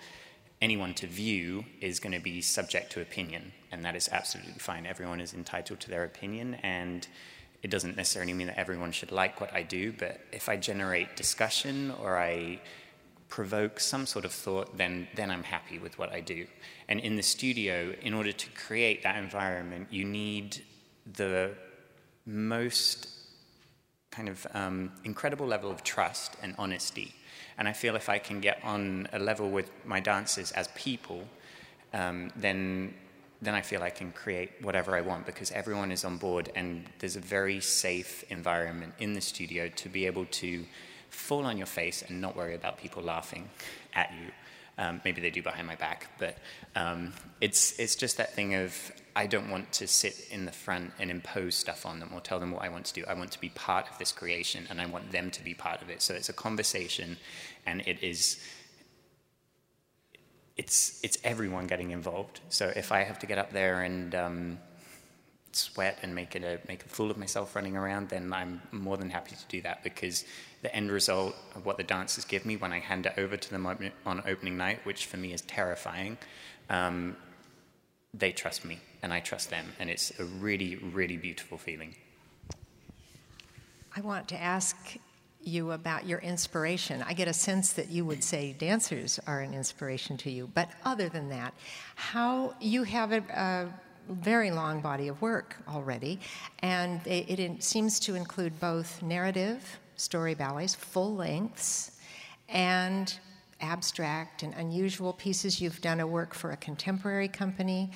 anyone 0.62 0.94
to 0.94 1.06
view 1.06 1.64
is 1.80 1.98
going 1.98 2.12
to 2.12 2.20
be 2.20 2.40
subject 2.40 2.92
to 2.92 3.00
opinion, 3.00 3.52
and 3.70 3.84
that 3.84 3.96
is 3.96 4.08
absolutely 4.12 4.52
fine. 4.58 4.86
Everyone 4.86 5.20
is 5.20 5.34
entitled 5.34 5.80
to 5.80 5.90
their 5.90 6.04
opinion, 6.04 6.54
and 6.62 7.08
it 7.62 7.70
doesn't 7.70 7.96
necessarily 7.96 8.32
mean 8.32 8.46
that 8.46 8.58
everyone 8.58 8.92
should 8.92 9.10
like 9.10 9.40
what 9.40 9.52
I 9.52 9.62
do, 9.62 9.92
but 9.92 10.20
if 10.32 10.48
I 10.48 10.56
generate 10.56 11.16
discussion 11.16 11.92
or 12.00 12.16
I 12.16 12.60
provoke 13.32 13.80
some 13.80 14.04
sort 14.04 14.26
of 14.26 14.30
thought, 14.30 14.76
then, 14.76 15.08
then 15.14 15.30
I'm 15.30 15.42
happy 15.42 15.78
with 15.78 15.98
what 15.98 16.12
I 16.12 16.20
do. 16.20 16.46
And 16.86 17.00
in 17.00 17.16
the 17.16 17.22
studio, 17.22 17.94
in 18.02 18.12
order 18.12 18.30
to 18.30 18.50
create 18.50 19.02
that 19.04 19.16
environment, 19.16 19.88
you 19.90 20.04
need 20.04 20.62
the 21.10 21.52
most 22.26 23.08
kind 24.10 24.28
of 24.28 24.46
um, 24.52 24.92
incredible 25.04 25.46
level 25.46 25.70
of 25.70 25.82
trust 25.82 26.36
and 26.42 26.54
honesty. 26.58 27.14
And 27.56 27.66
I 27.66 27.72
feel 27.72 27.96
if 27.96 28.10
I 28.10 28.18
can 28.18 28.38
get 28.42 28.60
on 28.62 29.08
a 29.14 29.18
level 29.18 29.48
with 29.48 29.70
my 29.86 29.98
dancers 29.98 30.52
as 30.52 30.68
people, 30.74 31.24
um, 31.94 32.30
then 32.36 32.92
then 33.40 33.54
I 33.54 33.62
feel 33.62 33.82
I 33.82 33.90
can 33.90 34.12
create 34.12 34.50
whatever 34.60 34.94
I 34.94 35.00
want 35.00 35.26
because 35.26 35.50
everyone 35.50 35.90
is 35.90 36.04
on 36.04 36.16
board 36.16 36.52
and 36.54 36.84
there's 37.00 37.16
a 37.16 37.20
very 37.38 37.60
safe 37.60 38.24
environment 38.30 38.94
in 39.00 39.14
the 39.14 39.20
studio 39.20 39.68
to 39.68 39.88
be 39.88 40.06
able 40.06 40.26
to 40.26 40.64
fall 41.12 41.44
on 41.44 41.56
your 41.56 41.66
face 41.66 42.02
and 42.02 42.20
not 42.20 42.36
worry 42.36 42.54
about 42.54 42.78
people 42.78 43.02
laughing 43.02 43.48
at 43.94 44.10
you. 44.12 44.30
Um, 44.78 45.00
maybe 45.04 45.20
they 45.20 45.30
do 45.30 45.42
behind 45.42 45.66
my 45.66 45.76
back, 45.76 46.08
but 46.18 46.38
um, 46.74 47.12
it's, 47.40 47.78
it's 47.78 47.94
just 47.94 48.16
that 48.16 48.34
thing 48.34 48.54
of 48.54 48.74
I 49.14 49.26
don't 49.26 49.50
want 49.50 49.70
to 49.72 49.86
sit 49.86 50.28
in 50.30 50.46
the 50.46 50.52
front 50.52 50.92
and 50.98 51.10
impose 51.10 51.54
stuff 51.54 51.84
on 51.84 52.00
them 52.00 52.10
or 52.14 52.20
tell 52.20 52.40
them 52.40 52.50
what 52.50 52.62
I 52.62 52.70
want 52.70 52.86
to 52.86 52.94
do. 52.94 53.04
I 53.06 53.12
want 53.12 53.30
to 53.32 53.40
be 53.40 53.50
part 53.50 53.90
of 53.90 53.98
this 53.98 54.10
creation 54.10 54.66
and 54.70 54.80
I 54.80 54.86
want 54.86 55.12
them 55.12 55.30
to 55.30 55.44
be 55.44 55.52
part 55.52 55.82
of 55.82 55.90
it. 55.90 56.00
So 56.00 56.14
it's 56.14 56.30
a 56.30 56.32
conversation 56.32 57.18
and 57.66 57.82
it 57.82 58.02
is. 58.02 58.42
It's, 60.56 61.00
it's 61.02 61.18
everyone 61.24 61.66
getting 61.66 61.90
involved. 61.90 62.40
So 62.48 62.72
if 62.74 62.92
I 62.92 63.04
have 63.04 63.18
to 63.20 63.26
get 63.26 63.38
up 63.38 63.52
there 63.52 63.82
and 63.82 64.14
um, 64.14 64.58
sweat 65.56 65.98
and 66.02 66.14
make 66.14 66.34
it 66.36 66.42
a 66.44 66.58
make 66.68 66.84
a 66.84 66.88
fool 66.88 67.10
of 67.10 67.16
myself 67.16 67.54
running 67.54 67.76
around, 67.76 68.08
then 68.08 68.32
I'm 68.32 68.62
more 68.70 68.96
than 68.96 69.10
happy 69.10 69.34
to 69.36 69.44
do 69.48 69.60
that 69.62 69.82
because 69.82 70.24
the 70.62 70.74
end 70.74 70.90
result 70.90 71.34
of 71.54 71.66
what 71.66 71.76
the 71.76 71.82
dancers 71.82 72.24
give 72.24 72.44
me 72.46 72.56
when 72.56 72.72
I 72.72 72.78
hand 72.78 73.06
it 73.06 73.14
over 73.16 73.36
to 73.36 73.50
them 73.50 73.66
on 73.66 74.22
opening 74.26 74.56
night, 74.56 74.84
which 74.84 75.06
for 75.06 75.16
me 75.16 75.32
is 75.32 75.42
terrifying, 75.42 76.18
um, 76.70 77.16
they 78.14 78.32
trust 78.32 78.64
me 78.64 78.78
and 79.02 79.12
I 79.12 79.20
trust 79.20 79.50
them, 79.50 79.66
and 79.78 79.90
it's 79.90 80.18
a 80.18 80.24
really 80.24 80.76
really 80.76 81.16
beautiful 81.16 81.58
feeling. 81.58 81.94
I 83.94 84.00
want 84.00 84.28
to 84.28 84.40
ask 84.40 84.96
you 85.44 85.72
about 85.72 86.06
your 86.06 86.20
inspiration. 86.20 87.02
I 87.02 87.12
get 87.14 87.28
a 87.28 87.32
sense 87.32 87.72
that 87.74 87.90
you 87.90 88.04
would 88.04 88.22
say 88.22 88.54
dancers 88.58 89.18
are 89.26 89.40
an 89.40 89.54
inspiration 89.54 90.16
to 90.18 90.30
you, 90.30 90.48
but 90.54 90.70
other 90.84 91.08
than 91.08 91.28
that, 91.30 91.52
how 91.96 92.54
you 92.60 92.84
have 92.84 93.12
a, 93.12 93.18
a 93.18 93.68
very 94.08 94.50
long 94.50 94.80
body 94.80 95.08
of 95.08 95.20
work 95.22 95.56
already, 95.68 96.20
and 96.60 97.04
it, 97.06 97.38
it 97.38 97.62
seems 97.62 98.00
to 98.00 98.14
include 98.14 98.58
both 98.60 99.02
narrative 99.02 99.78
story 99.96 100.34
ballets, 100.34 100.74
full 100.74 101.14
lengths, 101.14 101.92
and 102.48 103.18
abstract 103.60 104.42
and 104.42 104.52
unusual 104.54 105.12
pieces. 105.12 105.60
You've 105.60 105.80
done 105.80 106.00
a 106.00 106.06
work 106.06 106.34
for 106.34 106.50
a 106.50 106.56
contemporary 106.56 107.28
company. 107.28 107.90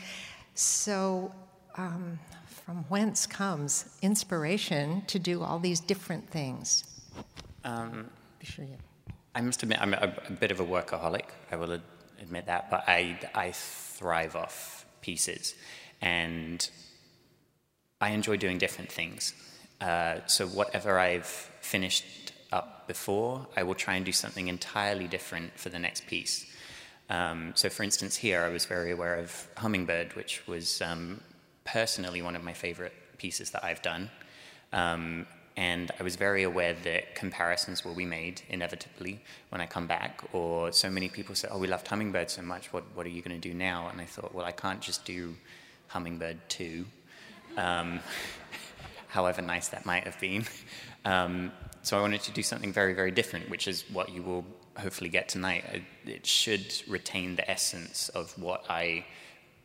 So, 0.55 1.33
um, 1.77 2.19
from 2.47 2.85
whence 2.89 3.27
comes 3.27 3.97
inspiration 4.03 5.03
to 5.07 5.19
do 5.19 5.43
all 5.43 5.59
these 5.59 5.79
different 5.79 6.29
things? 6.31 6.85
Um, 7.65 8.11
sure 8.43 8.65
you. 8.65 8.77
I 9.35 9.41
must 9.41 9.63
admit, 9.63 9.81
I'm 9.81 9.93
a, 9.93 10.15
a, 10.29 10.33
bit 10.33 10.51
of 10.51 10.61
a 10.61 10.65
workaholic. 10.65 11.27
I 11.53 11.57
will 11.57 11.79
admit 12.21 12.47
that, 12.47 12.71
but 12.71 12.85
I, 12.89 13.19
I 13.35 13.53
thrive 13.53 14.35
off 14.35 14.87
pieces, 15.01 15.55
and 16.01 16.69
I 18.01 18.11
enjoy 18.11 18.37
doing 18.37 18.59
different 18.59 18.91
things. 18.91 19.35
Uh, 19.81 20.21
so 20.27 20.47
whatever 20.47 20.99
I've 20.99 21.27
finished 21.61 22.05
up 22.53 22.87
before, 22.87 23.47
I 23.57 23.63
will 23.63 23.75
try 23.75 23.95
and 23.95 24.05
do 24.05 24.13
something 24.13 24.49
entirely 24.49 25.09
different 25.09 25.59
for 25.59 25.69
the 25.69 25.79
next 25.79 26.07
piece. 26.07 26.47
Um, 27.09 27.53
so, 27.55 27.69
for 27.69 27.83
instance, 27.83 28.17
here 28.17 28.43
I 28.43 28.49
was 28.49 28.65
very 28.65 28.91
aware 28.91 29.17
of 29.17 29.49
Hummingbird, 29.57 30.15
which 30.15 30.47
was 30.47 30.83
um, 30.83 31.21
personally 31.65 32.23
one 32.23 32.37
of 32.37 32.43
my 32.43 32.53
favorite 32.53 32.95
pieces 33.19 33.51
that 33.51 33.65
I've 33.65 33.83
done. 33.83 34.11
Um, 34.73 35.27
and 35.57 35.91
I 35.99 36.03
was 36.03 36.17
very 36.17 36.43
aware 36.43 36.75
that 36.85 37.15
comparisons 37.15 37.85
will 37.85 37.95
be 37.95 38.05
made 38.05 38.43
inevitably 38.51 39.21
when 39.49 39.61
I 39.61 39.67
come 39.67 39.87
back. 39.87 40.23
Or 40.33 40.71
so 40.73 40.91
many 40.91 41.09
people 41.09 41.35
say, 41.35 41.49
"Oh, 41.51 41.59
we 41.59 41.67
loved 41.67 41.89
Hummingbird 41.89 42.31
so 42.31 42.43
much. 42.43 42.73
What 42.73 42.85
what 42.95 43.07
are 43.07 43.11
you 43.11 43.23
going 43.23 43.41
to 43.41 43.49
do 43.49 43.55
now?" 43.55 43.89
And 43.89 44.01
I 44.01 44.05
thought, 44.05 44.35
well, 44.35 44.45
I 44.45 44.53
can't 44.53 44.83
just 44.83 45.07
do 45.07 45.35
Hummingbird 45.89 46.39
two, 46.49 46.87
um, 47.57 48.01
however 49.09 49.43
nice 49.43 49.69
that 49.69 49.87
might 49.87 50.05
have 50.05 50.19
been. 50.21 50.45
Um, 51.05 51.53
so 51.83 51.97
I 51.97 52.01
wanted 52.01 52.23
to 52.23 52.33
do 52.33 52.43
something 52.43 52.73
very, 52.73 52.95
very 52.95 53.13
different, 53.13 53.49
which 53.49 53.69
is 53.69 53.85
what 53.93 54.09
you 54.09 54.23
will 54.23 54.45
hopefully 54.77 55.09
get 55.09 55.29
tonight. 55.29 55.83
It 56.05 56.27
should 56.27 56.75
retain 56.89 57.37
the 57.37 57.49
essence 57.49 58.09
of 58.09 58.37
what 58.39 58.65
I 58.69 59.05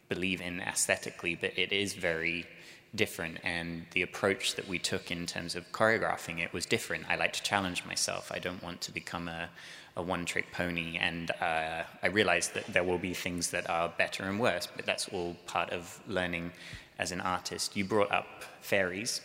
believe 0.08 0.42
in 0.42 0.60
aesthetically, 0.62 1.36
but 1.36 1.58
it 1.58 1.72
is 1.72 1.94
very 1.94 2.46
different. 2.94 3.40
And 3.44 3.86
the 3.92 4.02
approach 4.02 4.56
that 4.56 4.68
we 4.68 4.78
took 4.78 5.10
in 5.10 5.26
terms 5.26 5.56
of 5.56 5.72
choreographing 5.72 6.40
it 6.40 6.54
was 6.54 6.66
different. 6.66 7.06
I 7.10 7.16
like 7.16 7.34
to 7.34 7.44
challenge 7.44 7.86
myself. 7.86 8.32
I 8.32 8.40
don't 8.40 8.62
want 8.62 8.82
to 8.82 8.92
become 8.92 9.28
a, 9.28 9.50
a 9.98 10.02
one 10.02 10.26
trick 10.26 10.52
pony. 10.52 10.98
And 10.98 11.32
uh, 11.42 11.84
I 12.02 12.08
realize 12.08 12.50
that 12.50 12.66
there 12.68 12.84
will 12.84 12.98
be 12.98 13.14
things 13.14 13.52
that 13.52 13.70
are 13.70 13.90
better 13.98 14.24
and 14.24 14.40
worse, 14.40 14.68
but 14.76 14.86
that's 14.86 15.08
all 15.10 15.36
part 15.48 15.72
of 15.72 16.00
learning 16.08 16.52
as 17.00 17.12
an 17.12 17.22
artist. 17.22 17.76
You 17.76 17.86
brought 17.86 18.12
up 18.12 18.44
fairies. 18.62 19.22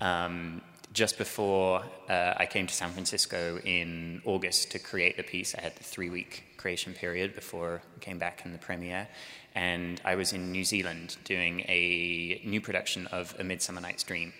Um, 0.00 0.62
just 0.92 1.16
before 1.16 1.82
uh, 2.08 2.34
I 2.36 2.46
came 2.46 2.66
to 2.66 2.74
San 2.74 2.90
Francisco 2.90 3.58
in 3.64 4.20
August 4.26 4.70
to 4.72 4.78
create 4.78 5.16
the 5.16 5.22
piece, 5.22 5.54
I 5.54 5.62
had 5.62 5.74
the 5.76 5.84
three 5.84 6.10
week 6.10 6.44
creation 6.58 6.92
period 6.92 7.34
before 7.34 7.82
I 7.96 7.98
came 8.00 8.18
back 8.18 8.42
in 8.44 8.52
the 8.52 8.58
premiere. 8.58 9.08
And 9.54 10.00
I 10.04 10.14
was 10.14 10.32
in 10.32 10.52
New 10.52 10.64
Zealand 10.64 11.16
doing 11.24 11.60
a 11.60 12.40
new 12.44 12.60
production 12.60 13.06
of 13.08 13.34
A 13.38 13.44
Midsummer 13.44 13.80
Night's 13.80 14.02
Dream. 14.02 14.32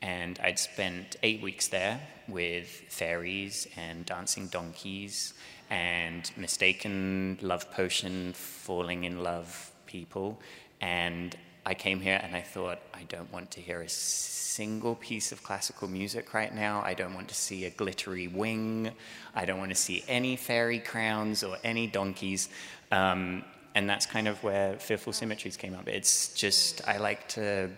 And 0.00 0.38
I'd 0.42 0.58
spent 0.58 1.16
eight 1.22 1.42
weeks 1.42 1.68
there 1.68 2.00
with 2.28 2.68
fairies 2.68 3.66
and 3.76 4.06
dancing 4.06 4.46
donkeys 4.48 5.34
and 5.70 6.30
mistaken 6.36 7.38
love 7.40 7.70
potion, 7.72 8.32
falling 8.34 9.04
in 9.04 9.22
love 9.22 9.72
people. 9.86 10.40
And 10.80 11.36
I 11.66 11.74
came 11.74 12.00
here 12.00 12.20
and 12.22 12.34
I 12.34 12.40
thought, 12.40 12.78
I 12.94 13.02
don't 13.08 13.30
want 13.32 13.50
to 13.52 13.60
hear 13.60 13.82
a 13.82 13.88
single 13.88 14.94
piece 14.94 15.32
of 15.32 15.42
classical 15.42 15.88
music 15.88 16.32
right 16.32 16.54
now. 16.54 16.82
I 16.82 16.94
don't 16.94 17.14
want 17.14 17.28
to 17.28 17.34
see 17.34 17.64
a 17.66 17.70
glittery 17.70 18.28
wing. 18.28 18.90
I 19.34 19.44
don't 19.44 19.58
want 19.58 19.70
to 19.70 19.76
see 19.76 20.04
any 20.08 20.36
fairy 20.36 20.78
crowns 20.78 21.42
or 21.42 21.56
any 21.64 21.86
donkeys. 21.86 22.48
Um, 22.90 23.44
and 23.74 23.88
that's 23.88 24.06
kind 24.06 24.28
of 24.28 24.42
where 24.42 24.78
Fearful 24.78 25.12
Symmetries 25.12 25.56
came 25.56 25.74
up. 25.74 25.88
It's 25.88 26.32
just, 26.34 26.86
I 26.88 26.96
like 26.96 27.28
to 27.28 27.70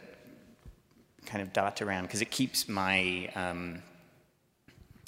kind 1.27 1.43
of 1.43 1.53
dart 1.53 1.83
around 1.83 2.03
because 2.03 2.23
it 2.23 2.31
keeps 2.31 2.69
my, 2.69 3.31
um, 3.35 3.83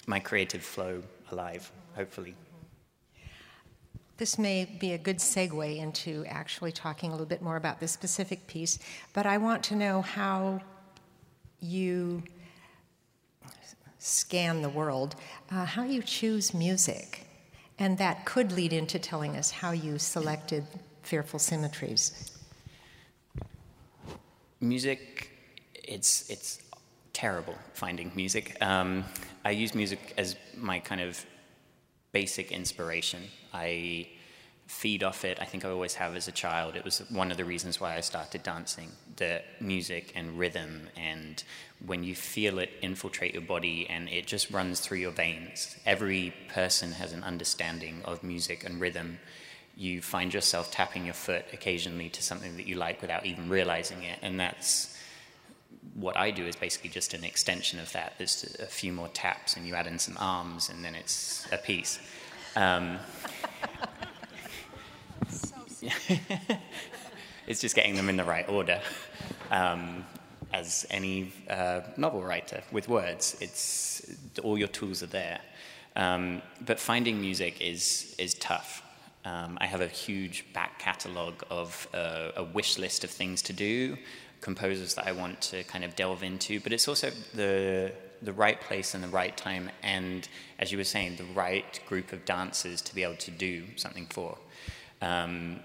my 0.06 0.18
creative 0.18 0.62
flow 0.62 1.02
alive, 1.30 1.70
hopefully. 1.96 2.34
This 4.18 4.38
may 4.38 4.66
be 4.78 4.92
a 4.92 4.98
good 4.98 5.18
segue 5.18 5.78
into 5.78 6.24
actually 6.28 6.70
talking 6.70 7.08
a 7.08 7.12
little 7.12 7.26
bit 7.26 7.42
more 7.42 7.56
about 7.56 7.80
this 7.80 7.90
specific 7.90 8.46
piece, 8.46 8.78
but 9.12 9.26
I 9.26 9.38
want 9.38 9.64
to 9.64 9.74
know 9.74 10.02
how 10.02 10.60
you 11.60 12.22
scan 13.98 14.62
the 14.62 14.68
world, 14.68 15.16
uh, 15.50 15.64
how 15.64 15.84
you 15.84 16.02
choose 16.02 16.52
music. 16.52 17.26
And 17.78 17.98
that 17.98 18.24
could 18.24 18.52
lead 18.52 18.72
into 18.72 18.98
telling 18.98 19.36
us 19.36 19.50
how 19.50 19.72
you 19.72 19.98
selected 19.98 20.66
Fearful 21.02 21.38
Symmetries. 21.38 22.32
Music, 24.60 25.31
it's, 25.92 26.28
it's 26.30 26.60
terrible 27.12 27.56
finding 27.74 28.10
music. 28.14 28.56
Um, 28.60 29.04
I 29.44 29.50
use 29.50 29.74
music 29.74 30.14
as 30.16 30.36
my 30.56 30.80
kind 30.80 31.00
of 31.00 31.24
basic 32.12 32.52
inspiration. 32.52 33.22
I 33.52 34.08
feed 34.66 35.02
off 35.04 35.24
it. 35.24 35.38
I 35.40 35.44
think 35.44 35.64
I 35.64 35.70
always 35.70 35.94
have 35.94 36.16
as 36.16 36.28
a 36.28 36.32
child. 36.32 36.76
It 36.76 36.84
was 36.84 37.00
one 37.10 37.30
of 37.30 37.36
the 37.36 37.44
reasons 37.44 37.80
why 37.80 37.96
I 37.96 38.00
started 38.00 38.42
dancing. 38.42 38.88
The 39.16 39.42
music 39.60 40.12
and 40.14 40.38
rhythm, 40.38 40.88
and 40.96 41.42
when 41.84 42.02
you 42.04 42.14
feel 42.14 42.58
it 42.58 42.70
infiltrate 42.80 43.34
your 43.34 43.42
body 43.42 43.86
and 43.90 44.08
it 44.08 44.26
just 44.26 44.50
runs 44.50 44.80
through 44.80 44.98
your 44.98 45.10
veins. 45.10 45.76
Every 45.84 46.32
person 46.48 46.92
has 46.92 47.12
an 47.12 47.22
understanding 47.22 48.00
of 48.04 48.22
music 48.22 48.64
and 48.64 48.80
rhythm. 48.80 49.18
You 49.76 50.00
find 50.00 50.32
yourself 50.32 50.70
tapping 50.70 51.04
your 51.04 51.14
foot 51.14 51.44
occasionally 51.52 52.08
to 52.10 52.22
something 52.22 52.56
that 52.56 52.66
you 52.66 52.76
like 52.76 53.02
without 53.02 53.26
even 53.26 53.48
realizing 53.48 54.02
it, 54.02 54.18
and 54.22 54.38
that's 54.40 54.96
what 55.94 56.16
I 56.16 56.30
do 56.30 56.46
is 56.46 56.56
basically 56.56 56.90
just 56.90 57.14
an 57.14 57.24
extension 57.24 57.78
of 57.78 57.92
that. 57.92 58.14
There's 58.18 58.56
a 58.60 58.66
few 58.66 58.92
more 58.92 59.08
taps, 59.08 59.56
and 59.56 59.66
you 59.66 59.74
add 59.74 59.86
in 59.86 59.98
some 59.98 60.16
arms, 60.18 60.70
and 60.70 60.84
then 60.84 60.94
it's 60.94 61.46
a 61.52 61.58
piece. 61.58 61.98
Um, 62.56 62.98
it's 67.46 67.60
just 67.60 67.74
getting 67.74 67.96
them 67.96 68.08
in 68.08 68.16
the 68.16 68.24
right 68.24 68.48
order. 68.48 68.80
Um, 69.50 70.04
as 70.52 70.86
any 70.90 71.32
uh, 71.48 71.80
novel 71.96 72.22
writer 72.22 72.62
with 72.72 72.88
words, 72.88 73.36
it's 73.40 74.04
all 74.42 74.58
your 74.58 74.68
tools 74.68 75.02
are 75.02 75.06
there. 75.06 75.40
Um, 75.96 76.42
but 76.64 76.78
finding 76.78 77.20
music 77.20 77.60
is 77.60 78.14
is 78.18 78.34
tough. 78.34 78.82
Um, 79.24 79.56
I 79.60 79.66
have 79.66 79.80
a 79.80 79.86
huge 79.86 80.52
back 80.52 80.78
catalogue 80.78 81.44
of 81.48 81.86
uh, 81.94 82.30
a 82.36 82.42
wish 82.42 82.76
list 82.78 83.04
of 83.04 83.10
things 83.10 83.40
to 83.42 83.52
do, 83.52 83.96
composers 84.42 84.94
that 84.94 85.06
I 85.06 85.12
want 85.12 85.40
to 85.40 85.64
kind 85.64 85.84
of 85.84 85.96
delve 85.96 86.22
into. 86.22 86.60
But 86.60 86.74
it's 86.74 86.86
also 86.86 87.10
the 87.34 87.92
the 88.20 88.32
right 88.32 88.60
place 88.60 88.94
and 88.94 89.02
the 89.02 89.08
right 89.08 89.36
time, 89.36 89.68
and 89.82 90.28
as 90.58 90.70
you 90.70 90.78
were 90.78 90.84
saying, 90.84 91.16
the 91.16 91.24
right 91.34 91.80
group 91.88 92.12
of 92.12 92.24
dancers 92.24 92.80
to 92.82 92.94
be 92.94 93.02
able 93.02 93.16
to 93.16 93.30
do 93.30 93.64
something 93.76 94.06
for. 94.06 94.38
Um, 95.00 95.58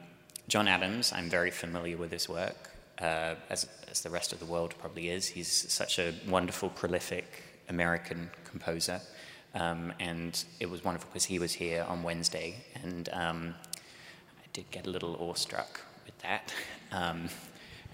John 0.48 0.68
Adams, 0.68 1.14
I'm 1.14 1.30
very 1.30 1.52
familiar 1.52 1.98
with 1.98 2.12
his 2.12 2.28
work, 2.28 2.72
uh, 3.00 3.36
as, 3.50 3.68
as 3.92 4.02
the 4.02 4.10
rest 4.10 4.34
of 4.34 4.40
the 4.40 4.46
world 4.46 4.74
probably 4.80 5.10
is. 5.10 5.28
He's 5.28 5.52
such 5.52 6.00
a 6.00 6.16
wonderful, 6.28 6.70
prolific 6.70 7.44
American 7.70 8.32
composer. 8.44 9.02
Um, 9.54 9.94
and 10.00 10.44
it 10.60 10.70
was 10.70 10.84
wonderful 10.84 11.10
because 11.12 11.26
he 11.26 11.40
was 11.40 11.54
here 11.54 11.86
on 11.88 12.04
Wednesday, 12.04 12.64
and 12.84 13.10
um, 13.14 13.56
I 14.40 14.48
did 14.54 14.70
get 14.72 14.88
a 14.88 14.90
little 14.90 15.16
awestruck 15.16 15.82
with 16.06 16.18
that. 16.20 16.54
Um, 16.90 17.28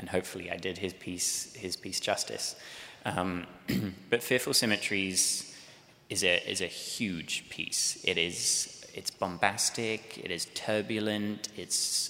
and 0.04 0.10
hopefully, 0.10 0.52
I 0.52 0.58
did 0.58 0.80
his 0.80 0.92
piece 0.92 1.54
his 1.54 1.78
piece 1.78 2.02
justice. 2.02 2.58
Um, 3.06 3.48
but 4.10 4.22
Fearful 4.22 4.54
Symmetries 4.54 5.56
is 6.10 6.26
a 6.26 6.52
is 6.52 6.60
a 6.60 6.68
huge 6.68 7.50
piece. 7.50 8.04
It 8.04 8.18
is 8.18 8.86
it's 8.94 9.10
bombastic. 9.10 10.18
It 10.22 10.30
is 10.30 10.48
turbulent. 10.56 11.48
It's 11.56 12.10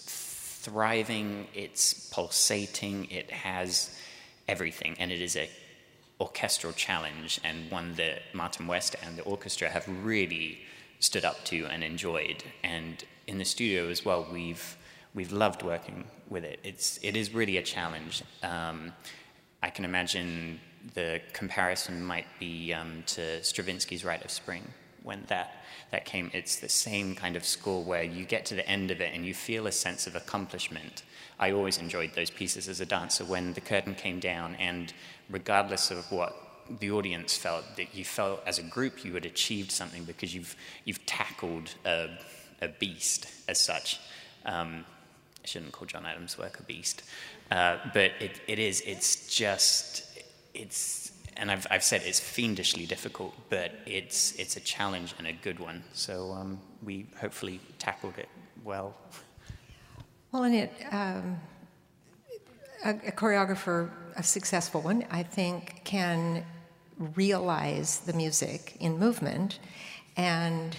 thriving, 0.63 1.45
it's 1.53 2.09
pulsating, 2.09 3.11
it 3.11 3.29
has 3.29 3.95
everything, 4.47 4.95
and 4.97 5.11
it 5.11 5.21
is 5.21 5.35
a 5.35 5.47
orchestral 6.19 6.73
challenge 6.73 7.39
and 7.43 7.69
one 7.69 7.93
that 7.93 8.23
Martin 8.33 8.65
West 8.65 8.95
and 9.03 9.19
the 9.19 9.23
orchestra 9.23 9.69
have 9.69 9.87
really 10.03 10.61
stood 10.99 11.25
up 11.25 11.43
to 11.45 11.67
and 11.67 11.83
enjoyed. 11.83 12.43
And 12.63 13.03
in 13.27 13.37
the 13.37 13.45
studio 13.45 13.89
as 13.89 14.03
well, 14.03 14.25
we've 14.31 14.77
we've 15.13 15.31
loved 15.31 15.63
working 15.63 16.05
with 16.29 16.43
it. 16.43 16.59
It's 16.63 16.99
it 17.01 17.15
is 17.15 17.33
really 17.33 17.57
a 17.57 17.63
challenge. 17.63 18.23
Um, 18.41 18.93
I 19.61 19.69
can 19.69 19.85
imagine 19.85 20.59
the 20.93 21.21
comparison 21.31 22.03
might 22.03 22.27
be 22.39 22.73
um, 22.73 23.03
to 23.07 23.39
Stravinsky's 23.41 24.03
Rite 24.03 24.25
of 24.25 24.31
Spring 24.31 24.67
when 25.03 25.23
that 25.27 25.63
that 25.91 26.05
came. 26.05 26.31
It's 26.33 26.57
the 26.57 26.69
same 26.69 27.15
kind 27.15 27.35
of 27.35 27.45
score 27.45 27.83
where 27.83 28.03
you 28.03 28.25
get 28.25 28.45
to 28.47 28.55
the 28.55 28.67
end 28.67 28.91
of 28.91 29.01
it 29.01 29.11
and 29.13 29.25
you 29.25 29.33
feel 29.33 29.67
a 29.67 29.71
sense 29.71 30.07
of 30.07 30.15
accomplishment. 30.15 31.03
I 31.39 31.51
always 31.51 31.77
enjoyed 31.77 32.13
those 32.15 32.29
pieces 32.29 32.67
as 32.67 32.79
a 32.79 32.85
dancer 32.85 33.25
when 33.25 33.53
the 33.53 33.61
curtain 33.61 33.95
came 33.95 34.19
down, 34.19 34.55
and 34.55 34.93
regardless 35.29 35.91
of 35.91 36.11
what 36.11 36.35
the 36.79 36.91
audience 36.91 37.35
felt 37.35 37.75
that 37.75 37.93
you 37.93 38.05
felt 38.05 38.41
as 38.45 38.57
a 38.57 38.63
group 38.63 39.03
you 39.03 39.13
had 39.13 39.25
achieved 39.25 39.69
something 39.69 40.05
because 40.05 40.33
you've 40.33 40.55
you've 40.85 41.05
tackled 41.05 41.75
a, 41.85 42.07
a 42.61 42.67
beast 42.67 43.27
as 43.47 43.59
such. 43.59 43.99
Um, 44.45 44.85
I 45.43 45.47
shouldn't 45.47 45.71
call 45.71 45.87
John 45.87 46.05
Adams' 46.05 46.37
work 46.37 46.59
a 46.59 46.63
beast, 46.63 47.03
uh, 47.51 47.77
but 47.93 48.11
it, 48.19 48.39
it 48.47 48.59
is. 48.59 48.81
It's 48.81 49.35
just 49.35 50.05
it's 50.53 51.11
and 51.35 51.51
I've 51.51 51.67
I've 51.69 51.83
said 51.83 52.01
it's 52.05 52.19
fiendishly 52.19 52.85
difficult, 52.85 53.33
but 53.49 53.71
it's 53.85 54.33
it's 54.39 54.55
a 54.55 54.61
challenge 54.61 55.13
and 55.17 55.27
a 55.27 55.33
good 55.33 55.59
one. 55.59 55.83
So 55.93 56.31
um, 56.31 56.59
we 56.81 57.07
hopefully 57.19 57.59
tackled 57.79 58.17
it 58.17 58.29
well. 58.63 58.95
Well, 60.31 60.43
and 60.43 60.55
it. 60.55 60.71
Um, 60.91 61.39
a, 62.83 62.89
a 62.89 63.11
choreographer, 63.11 63.89
a 64.15 64.23
successful 64.23 64.81
one, 64.81 65.05
I 65.09 65.23
think, 65.23 65.81
can 65.83 66.45
realize 67.15 67.99
the 68.01 68.13
music 68.13 68.77
in 68.79 68.99
movement, 68.99 69.59
and 70.17 70.75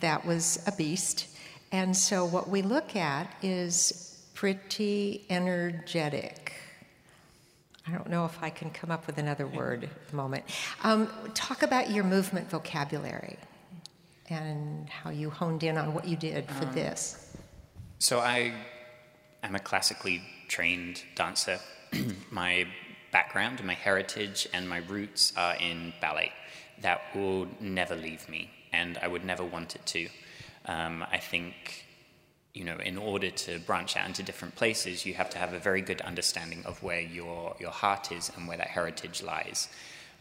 that 0.00 0.24
was 0.24 0.62
a 0.66 0.72
beast. 0.72 1.28
And 1.72 1.96
so, 1.96 2.26
what 2.26 2.50
we 2.50 2.60
look 2.60 2.96
at 2.96 3.34
is 3.40 4.22
pretty 4.34 5.24
energetic. 5.30 6.52
I 7.88 7.92
don't 7.92 8.10
know 8.10 8.26
if 8.26 8.42
I 8.42 8.50
can 8.50 8.70
come 8.70 8.90
up 8.90 9.06
with 9.06 9.16
another 9.16 9.46
word 9.46 9.84
at 9.84 10.08
the 10.08 10.16
moment. 10.16 10.44
Um, 10.84 11.08
talk 11.32 11.62
about 11.62 11.90
your 11.90 12.04
movement 12.04 12.50
vocabulary 12.50 13.38
and 14.28 14.88
how 14.88 15.08
you 15.08 15.30
honed 15.30 15.62
in 15.62 15.78
on 15.78 15.94
what 15.94 16.06
you 16.06 16.14
did 16.14 16.46
for 16.50 16.66
um, 16.66 16.74
this. 16.74 17.34
So, 17.98 18.20
I 18.20 18.52
am 19.42 19.54
a 19.54 19.60
classically 19.60 20.22
trained 20.48 21.02
dancer. 21.14 21.58
my 22.30 22.66
background, 23.12 23.64
my 23.64 23.74
heritage, 23.74 24.46
and 24.52 24.68
my 24.68 24.78
roots 24.78 25.32
are 25.38 25.56
in 25.56 25.94
ballet. 26.02 26.32
That 26.82 27.00
will 27.14 27.48
never 27.60 27.96
leave 27.96 28.28
me, 28.28 28.50
and 28.74 28.98
I 28.98 29.08
would 29.08 29.24
never 29.24 29.42
want 29.42 29.74
it 29.74 29.86
to. 29.86 30.08
Um, 30.66 31.04
I 31.10 31.18
think, 31.18 31.86
you 32.54 32.64
know, 32.64 32.76
in 32.78 32.98
order 32.98 33.30
to 33.30 33.58
branch 33.60 33.96
out 33.96 34.06
into 34.06 34.22
different 34.22 34.54
places, 34.54 35.04
you 35.04 35.14
have 35.14 35.30
to 35.30 35.38
have 35.38 35.52
a 35.52 35.58
very 35.58 35.82
good 35.82 36.00
understanding 36.02 36.64
of 36.64 36.82
where 36.82 37.00
your, 37.00 37.56
your 37.58 37.70
heart 37.70 38.12
is 38.12 38.30
and 38.36 38.46
where 38.46 38.56
that 38.56 38.68
heritage 38.68 39.22
lies. 39.22 39.68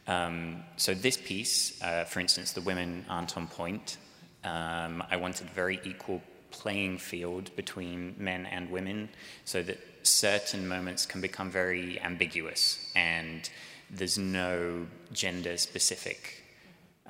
Um, 0.07 0.63
so, 0.77 0.93
this 0.93 1.17
piece, 1.17 1.81
uh, 1.83 2.05
for 2.05 2.19
instance, 2.19 2.53
the 2.53 2.61
women 2.61 3.05
aren't 3.07 3.37
on 3.37 3.47
pointe. 3.47 3.97
Um, 4.43 5.03
I 5.11 5.17
wanted 5.17 5.49
very 5.51 5.79
equal 5.83 6.21
playing 6.49 6.97
field 6.97 7.55
between 7.55 8.15
men 8.17 8.45
and 8.45 8.69
women 8.69 9.09
so 9.45 9.61
that 9.63 9.79
certain 10.03 10.67
moments 10.67 11.05
can 11.05 11.21
become 11.21 11.49
very 11.49 11.99
ambiguous 12.01 12.91
and 12.95 13.49
there's 13.89 14.17
no 14.17 14.87
gender 15.13 15.57
specific 15.57 16.40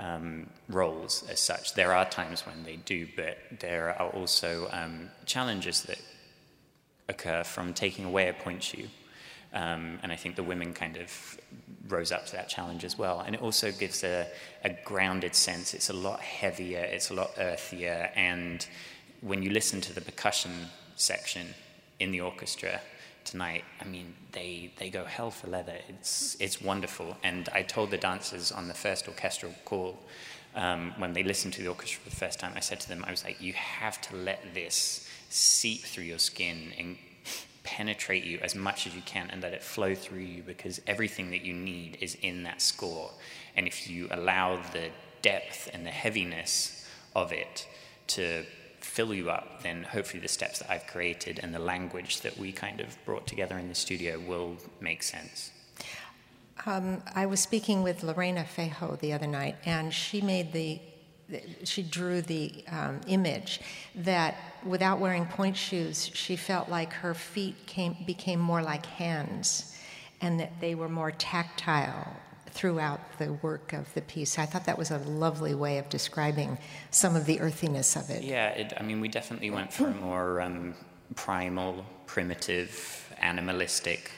um, 0.02 0.50
roles 0.68 1.24
as 1.30 1.40
such. 1.40 1.76
There 1.76 1.94
are 1.94 2.06
times 2.10 2.46
when 2.46 2.64
they 2.64 2.78
do, 2.78 3.08
but 3.16 3.38
there 3.60 3.96
are 4.02 4.10
also 4.10 4.68
um, 4.72 5.10
challenges 5.26 5.84
that 5.84 6.00
occur 7.08 7.44
from 7.44 7.74
taking 7.74 8.06
away 8.06 8.28
a 8.28 8.34
pointe 8.34 8.64
shoe. 8.64 8.88
Um, 9.54 10.00
and 10.02 10.12
I 10.12 10.16
think 10.16 10.36
the 10.36 10.44
women 10.44 10.74
kind 10.74 10.98
of 10.98 11.38
rose 11.88 12.12
up 12.12 12.26
to 12.28 12.32
that 12.34 12.50
challenge 12.50 12.84
as 12.84 12.98
well. 12.98 13.20
And 13.20 13.36
it 13.36 13.42
also 13.42 13.72
gives 13.72 14.04
a, 14.04 14.28
a 14.64 14.72
grounded 14.84 15.36
sense. 15.36 15.74
It's 15.74 15.90
a 15.90 15.94
lot 15.94 16.22
heavier, 16.22 16.80
it's 16.80 17.12
a 17.12 17.14
lot 17.14 17.32
earthier, 17.38 18.10
and 18.16 18.66
when 19.22 19.44
you 19.44 19.52
listen 19.52 19.82
to 19.82 19.94
the 19.94 20.02
percussion 20.02 20.52
section 20.96 21.48
in 22.00 22.12
the 22.12 22.22
orchestra 22.22 22.82
tonight, 23.32 23.64
I 23.80 23.86
mean, 23.86 24.14
they, 24.34 24.72
they 24.78 24.90
go 24.90 25.06
hell 25.06 25.32
for 25.32 25.48
leather. 25.48 25.76
It's, 25.88 26.36
it's 26.40 26.62
wonderful. 26.62 27.16
And 27.24 27.48
I 27.54 27.62
told 27.62 27.90
the 27.90 27.98
dancers 27.98 28.52
on 28.52 28.68
the 28.68 28.74
first 28.74 29.08
orchestral 29.08 29.54
call, 29.64 29.98
um, 30.54 30.94
when 30.98 31.14
they 31.14 31.24
listened 31.24 31.54
to 31.54 31.62
the 31.62 31.70
orchestra 31.70 32.02
for 32.04 32.10
the 32.10 32.16
first 32.16 32.40
time, 32.40 32.52
I 32.56 32.60
said 32.60 32.82
to 32.82 32.90
them, 32.90 33.06
I 33.08 33.12
was 33.12 33.24
like, 33.24 33.42
you 33.42 33.54
have 33.54 34.02
to 34.02 34.18
let 34.18 34.54
this 34.54 35.08
seep 35.30 35.82
through 35.82 36.04
your 36.04 36.20
skin 36.20 36.74
and 36.78 36.98
penetrate 37.64 38.26
you 38.26 38.38
as 38.40 38.54
much 38.54 38.86
as 38.86 38.94
you 38.94 39.02
can 39.04 39.30
and 39.30 39.42
let 39.42 39.54
it 39.54 39.64
flow 39.64 39.96
through 39.96 40.20
you 40.20 40.44
because 40.44 40.82
everything 40.86 41.32
that 41.32 41.42
you 41.42 41.54
need 41.54 41.98
is 42.02 42.18
in 42.22 42.44
that 42.44 42.62
score. 42.62 43.12
And 43.56 43.66
if 43.66 43.90
you 43.90 44.10
allow 44.12 44.62
the 44.74 44.90
depth 45.22 45.70
and 45.72 45.86
the 45.86 45.92
heaviness 45.92 46.86
of 47.16 47.32
it 47.32 47.66
to 48.08 48.44
fill 48.82 49.14
you 49.14 49.30
up, 49.30 49.64
then 49.64 49.84
hopefully 49.84 50.22
the 50.22 50.28
steps 50.28 50.60
that 50.60 50.70
I've 50.70 50.88
created 50.88 51.40
and 51.42 51.54
the 51.54 51.60
language 51.60 52.22
that 52.22 52.38
we 52.38 52.52
kind 52.52 52.82
of 52.82 52.98
brought 53.06 53.28
together 53.28 53.58
in 53.58 53.70
the 53.70 53.76
studio 53.76 54.20
will 54.20 54.58
make 54.80 55.04
sense. 55.04 55.52
Um, 56.66 57.02
I 57.16 57.26
was 57.26 57.40
speaking 57.40 57.82
with 57.82 58.04
Lorena 58.04 58.46
Feijoo 58.56 59.00
the 59.00 59.14
other 59.14 59.28
night, 59.28 59.56
and 59.66 59.94
she 59.94 60.22
made 60.22 60.54
the 60.54 60.80
she 61.64 61.82
drew 61.82 62.22
the 62.22 62.64
um, 62.70 63.00
image 63.08 63.62
that 63.96 64.36
without 64.66 65.00
wearing 65.00 65.26
pointe 65.26 65.56
shoes, 65.56 66.12
she 66.14 66.36
felt 66.36 66.68
like 66.68 66.92
her 66.92 67.14
feet 67.14 67.56
came, 67.68 67.96
became 68.06 68.38
more 68.38 68.62
like 68.62 68.86
hands 68.86 69.74
and 70.20 70.40
that 70.40 70.52
they 70.60 70.76
were 70.76 70.90
more 70.90 71.12
tactile 71.12 72.14
throughout 72.52 73.00
the 73.18 73.34
work 73.34 73.74
of 73.74 73.94
the 73.94 74.02
piece. 74.02 74.38
I 74.38 74.46
thought 74.46 74.66
that 74.66 74.78
was 74.78 74.92
a 74.92 74.98
lovely 75.00 75.56
way 75.56 75.78
of 75.78 75.90
describing 75.90 76.58
some 76.90 77.16
of 77.16 77.26
the 77.26 77.40
earthiness 77.40 77.96
of 77.96 78.10
it. 78.10 78.24
Yeah, 78.24 78.50
it, 78.50 78.74
I 78.78 78.84
mean, 78.84 79.02
we 79.02 79.08
definitely 79.08 79.50
went 79.50 79.74
for 79.74 79.88
a 79.88 79.94
more 80.02 80.42
um, 80.42 80.76
primal, 81.16 81.86
primitive, 82.06 83.14
animalistic 83.20 84.12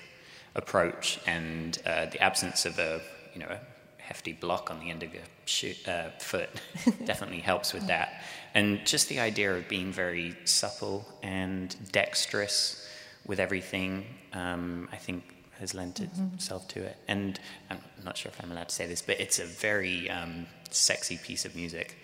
approach, 0.56 1.20
and 1.26 1.80
uh, 1.86 2.06
the 2.08 2.22
absence 2.22 2.66
of 2.66 2.80
a, 2.80 3.02
you 3.34 3.40
know, 3.40 3.48
a 3.50 3.60
hefty 3.98 4.34
block 4.34 4.70
on 4.70 4.80
the 4.80 4.90
end 4.90 5.04
of 5.04 5.14
your 5.14 5.24
shoe, 5.46 5.74
uh, 5.88 6.10
foot 6.20 6.50
definitely 7.06 7.40
helps 7.40 7.74
with 7.74 7.88
that. 7.88 8.22
And 8.54 8.86
just 8.86 9.10
the 9.10 9.20
idea 9.20 9.56
of 9.56 9.68
being 9.68 9.92
very 9.92 10.36
supple 10.46 11.08
and 11.24 11.76
dexterous 11.92 12.88
with 13.26 13.40
everything, 13.40 14.06
um, 14.34 14.90
I 14.92 14.98
think 14.98 15.33
has 15.64 15.74
lent 15.74 15.96
mm-hmm. 16.02 16.36
itself 16.36 16.68
to 16.68 16.84
it. 16.84 16.98
And 17.08 17.40
I'm 17.70 17.80
not 18.04 18.18
sure 18.18 18.32
if 18.34 18.44
I'm 18.44 18.52
allowed 18.52 18.70
to 18.70 18.76
say 18.76 18.86
this, 18.86 19.02
but 19.02 19.20
it's 19.20 19.40
a 19.40 19.46
very 19.46 20.10
um, 20.10 20.46
sexy 20.70 21.18
piece 21.18 21.46
of 21.46 21.56
music, 21.56 21.98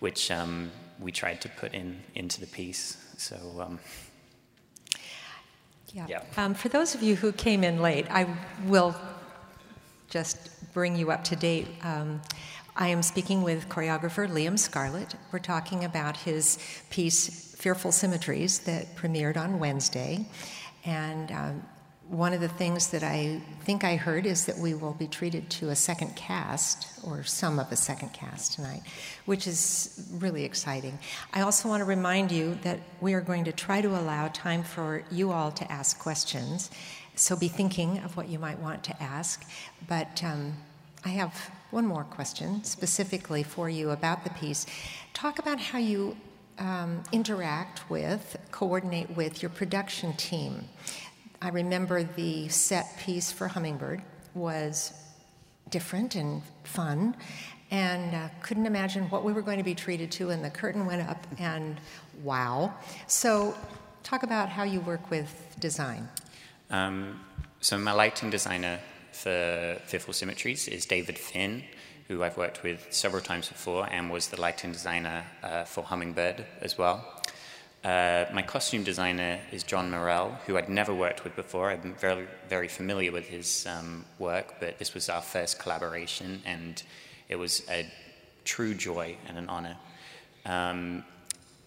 which 0.00 0.30
um, 0.30 0.72
we 0.98 1.12
tried 1.12 1.40
to 1.42 1.48
put 1.48 1.72
in 1.74 2.00
into 2.14 2.40
the 2.40 2.46
piece. 2.46 2.96
So. 3.16 3.36
Um, 3.64 3.78
yeah. 5.92 6.06
yeah. 6.08 6.22
Um, 6.36 6.54
for 6.54 6.68
those 6.68 6.96
of 6.96 7.02
you 7.04 7.14
who 7.14 7.30
came 7.30 7.62
in 7.62 7.80
late, 7.80 8.06
I 8.10 8.26
will 8.64 8.96
just 10.10 10.50
bring 10.72 10.96
you 10.96 11.12
up 11.12 11.22
to 11.24 11.36
date. 11.36 11.68
Um, 11.84 12.20
I 12.74 12.88
am 12.88 13.02
speaking 13.02 13.42
with 13.42 13.68
choreographer 13.68 14.28
Liam 14.28 14.58
Scarlett. 14.58 15.14
We're 15.30 15.38
talking 15.38 15.84
about 15.84 16.16
his 16.16 16.58
piece 16.90 17.54
Fearful 17.54 17.92
Symmetries 17.92 18.58
that 18.60 18.96
premiered 18.96 19.36
on 19.36 19.60
Wednesday. 19.60 20.26
And 20.84 21.30
um, 21.30 21.62
one 22.08 22.32
of 22.32 22.40
the 22.40 22.48
things 22.48 22.88
that 22.88 23.02
I 23.02 23.40
think 23.64 23.82
I 23.82 23.96
heard 23.96 24.26
is 24.26 24.44
that 24.44 24.58
we 24.58 24.74
will 24.74 24.92
be 24.92 25.06
treated 25.06 25.48
to 25.50 25.70
a 25.70 25.76
second 25.76 26.14
cast, 26.16 26.86
or 27.02 27.24
some 27.24 27.58
of 27.58 27.72
a 27.72 27.76
second 27.76 28.12
cast 28.12 28.52
tonight, 28.52 28.82
which 29.24 29.46
is 29.46 30.08
really 30.18 30.44
exciting. 30.44 30.98
I 31.32 31.40
also 31.40 31.68
want 31.68 31.80
to 31.80 31.86
remind 31.86 32.30
you 32.30 32.58
that 32.62 32.80
we 33.00 33.14
are 33.14 33.20
going 33.20 33.44
to 33.44 33.52
try 33.52 33.80
to 33.80 33.88
allow 33.88 34.28
time 34.28 34.62
for 34.62 35.02
you 35.10 35.32
all 35.32 35.50
to 35.52 35.72
ask 35.72 35.98
questions. 35.98 36.70
So 37.16 37.36
be 37.36 37.48
thinking 37.48 37.98
of 37.98 38.16
what 38.16 38.28
you 38.28 38.38
might 38.38 38.58
want 38.58 38.84
to 38.84 39.02
ask. 39.02 39.44
But 39.88 40.22
um, 40.22 40.54
I 41.04 41.10
have 41.10 41.50
one 41.70 41.86
more 41.86 42.04
question 42.04 42.64
specifically 42.64 43.42
for 43.42 43.68
you 43.68 43.90
about 43.90 44.24
the 44.24 44.30
piece. 44.30 44.66
Talk 45.14 45.38
about 45.38 45.58
how 45.58 45.78
you 45.78 46.16
um, 46.58 47.02
interact 47.12 47.88
with, 47.90 48.36
coordinate 48.50 49.10
with 49.16 49.42
your 49.42 49.50
production 49.50 50.12
team. 50.14 50.68
I 51.44 51.50
remember 51.50 52.04
the 52.04 52.48
set 52.48 52.96
piece 52.96 53.30
for 53.30 53.48
Hummingbird 53.48 54.00
was 54.34 54.94
different 55.68 56.14
and 56.14 56.40
fun, 56.62 57.14
and 57.70 58.14
uh, 58.14 58.28
couldn't 58.40 58.64
imagine 58.64 59.10
what 59.10 59.24
we 59.24 59.34
were 59.34 59.42
going 59.42 59.58
to 59.58 59.64
be 59.64 59.74
treated 59.74 60.10
to. 60.12 60.30
And 60.30 60.42
the 60.42 60.48
curtain 60.48 60.86
went 60.86 61.06
up, 61.06 61.26
and 61.38 61.78
wow. 62.22 62.72
So, 63.08 63.54
talk 64.02 64.22
about 64.22 64.48
how 64.48 64.62
you 64.62 64.80
work 64.80 65.10
with 65.10 65.54
design. 65.60 66.08
Um, 66.70 67.20
so, 67.60 67.76
my 67.76 67.92
lighting 67.92 68.30
designer 68.30 68.80
for 69.12 69.78
Fearful 69.84 70.14
Symmetries 70.14 70.66
is 70.66 70.86
David 70.86 71.18
Finn, 71.18 71.62
who 72.08 72.22
I've 72.22 72.38
worked 72.38 72.62
with 72.62 72.86
several 72.88 73.20
times 73.20 73.50
before 73.50 73.86
and 73.90 74.10
was 74.10 74.28
the 74.28 74.40
lighting 74.40 74.72
designer 74.72 75.24
uh, 75.42 75.64
for 75.64 75.84
Hummingbird 75.84 76.46
as 76.62 76.78
well. 76.78 77.22
Uh, 77.84 78.24
my 78.32 78.40
costume 78.40 78.82
designer 78.82 79.38
is 79.52 79.62
Jon 79.62 79.90
Morrell, 79.90 80.30
who 80.46 80.56
I'd 80.56 80.70
never 80.70 80.94
worked 80.94 81.22
with 81.22 81.36
before. 81.36 81.70
I'm 81.70 81.94
very, 81.96 82.26
very 82.48 82.66
familiar 82.66 83.12
with 83.12 83.28
his 83.28 83.66
um, 83.66 84.06
work, 84.18 84.54
but 84.58 84.78
this 84.78 84.94
was 84.94 85.10
our 85.10 85.20
first 85.20 85.58
collaboration, 85.58 86.40
and 86.46 86.82
it 87.28 87.36
was 87.36 87.62
a 87.68 87.86
true 88.46 88.72
joy 88.72 89.16
and 89.28 89.36
an 89.36 89.50
honor. 89.50 89.76
Um, 90.46 91.04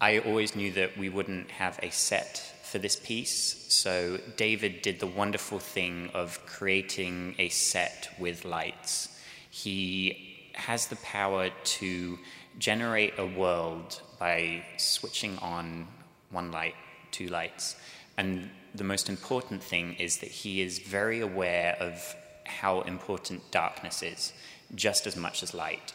I 0.00 0.18
always 0.18 0.56
knew 0.56 0.72
that 0.72 0.98
we 0.98 1.08
wouldn't 1.08 1.52
have 1.52 1.78
a 1.84 1.90
set 1.90 2.42
for 2.64 2.78
this 2.78 2.96
piece, 2.96 3.66
so 3.68 4.18
David 4.36 4.82
did 4.82 4.98
the 4.98 5.06
wonderful 5.06 5.60
thing 5.60 6.10
of 6.14 6.44
creating 6.46 7.36
a 7.38 7.48
set 7.48 8.10
with 8.18 8.44
lights 8.44 9.20
He 9.50 10.50
has 10.54 10.88
the 10.88 10.96
power 10.96 11.50
to 11.78 12.18
generate 12.58 13.14
a 13.18 13.26
world 13.26 14.02
by 14.18 14.64
switching 14.78 15.38
on 15.38 15.86
one 16.30 16.50
light, 16.50 16.74
two 17.10 17.28
lights. 17.28 17.76
And 18.16 18.50
the 18.74 18.84
most 18.84 19.08
important 19.08 19.62
thing 19.62 19.94
is 19.94 20.18
that 20.18 20.30
he 20.30 20.60
is 20.60 20.78
very 20.78 21.20
aware 21.20 21.76
of 21.80 22.14
how 22.44 22.80
important 22.82 23.50
darkness 23.50 24.02
is, 24.02 24.32
just 24.74 25.06
as 25.06 25.16
much 25.16 25.42
as 25.42 25.54
light. 25.54 25.92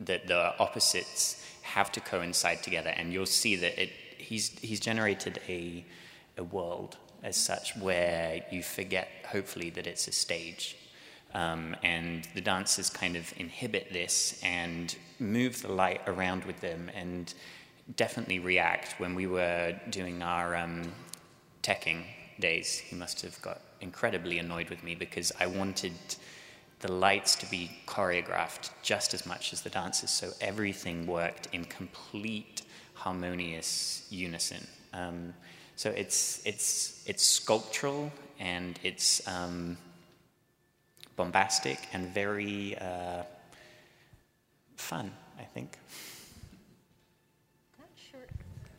That 0.00 0.26
the 0.26 0.58
opposites 0.58 1.44
have 1.62 1.90
to 1.92 2.00
coincide 2.00 2.62
together, 2.62 2.90
and 2.90 3.12
you'll 3.12 3.26
see 3.26 3.56
that 3.56 3.80
it, 3.80 3.90
he's, 4.18 4.58
he's 4.60 4.80
generated 4.80 5.40
a, 5.48 5.84
a 6.36 6.44
world 6.44 6.96
as 7.22 7.36
such 7.36 7.76
where 7.76 8.44
you 8.50 8.62
forget, 8.62 9.08
hopefully, 9.26 9.70
that 9.70 9.86
it's 9.86 10.06
a 10.06 10.12
stage. 10.12 10.76
Um, 11.32 11.74
and 11.82 12.28
the 12.34 12.40
dancers 12.40 12.90
kind 12.90 13.16
of 13.16 13.32
inhibit 13.36 13.92
this 13.92 14.40
and 14.44 14.94
move 15.18 15.62
the 15.62 15.72
light 15.72 16.00
around 16.06 16.44
with 16.44 16.60
them 16.60 16.90
and 16.94 17.34
definitely 17.96 18.38
react. 18.38 18.98
When 18.98 19.14
we 19.14 19.26
were 19.26 19.78
doing 19.90 20.22
our 20.22 20.56
um, 20.56 20.92
teching 21.62 22.04
days, 22.40 22.78
he 22.78 22.96
must 22.96 23.22
have 23.22 23.40
got 23.42 23.60
incredibly 23.80 24.38
annoyed 24.38 24.70
with 24.70 24.82
me 24.82 24.94
because 24.94 25.32
I 25.38 25.46
wanted 25.46 25.92
the 26.80 26.92
lights 26.92 27.34
to 27.36 27.50
be 27.50 27.70
choreographed 27.86 28.70
just 28.82 29.14
as 29.14 29.26
much 29.26 29.52
as 29.52 29.62
the 29.62 29.70
dances, 29.70 30.10
so 30.10 30.32
everything 30.40 31.06
worked 31.06 31.48
in 31.52 31.64
complete 31.64 32.62
harmonious 32.94 34.06
unison. 34.10 34.66
Um, 34.92 35.34
so 35.76 35.90
it's 35.90 36.44
it's 36.46 37.02
it's 37.06 37.24
sculptural 37.24 38.12
and 38.38 38.78
it's 38.82 39.26
um, 39.26 39.76
bombastic 41.16 41.78
and 41.92 42.12
very 42.12 42.76
uh, 42.78 43.22
fun. 44.76 45.10
I 45.38 45.42
think. 45.42 45.78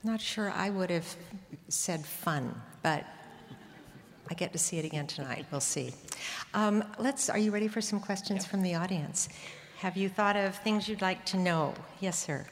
Not 0.06 0.22
sure. 0.22 0.52
I 0.52 0.70
would 0.70 0.92
have 0.92 1.16
said 1.68 2.06
fun, 2.06 2.62
but 2.84 3.04
I 4.30 4.36
get 4.36 4.54
to 4.54 4.60
see 4.60 4.78
it 4.78 4.86
again 4.86 5.08
tonight. 5.08 5.48
We'll 5.50 5.60
see. 5.60 5.96
Um, 6.54 6.84
let's. 7.00 7.28
Are 7.28 7.40
you 7.40 7.50
ready 7.50 7.68
for 7.68 7.82
some 7.82 8.00
questions 8.00 8.44
yeah. 8.44 8.50
from 8.50 8.62
the 8.62 8.76
audience? 8.76 9.30
Have 9.80 9.98
you 9.98 10.08
thought 10.08 10.36
of 10.36 10.56
things 10.58 10.88
you'd 10.88 11.02
like 11.02 11.26
to 11.26 11.38
know? 11.38 11.74
Yes, 12.02 12.20
sir. 12.20 12.46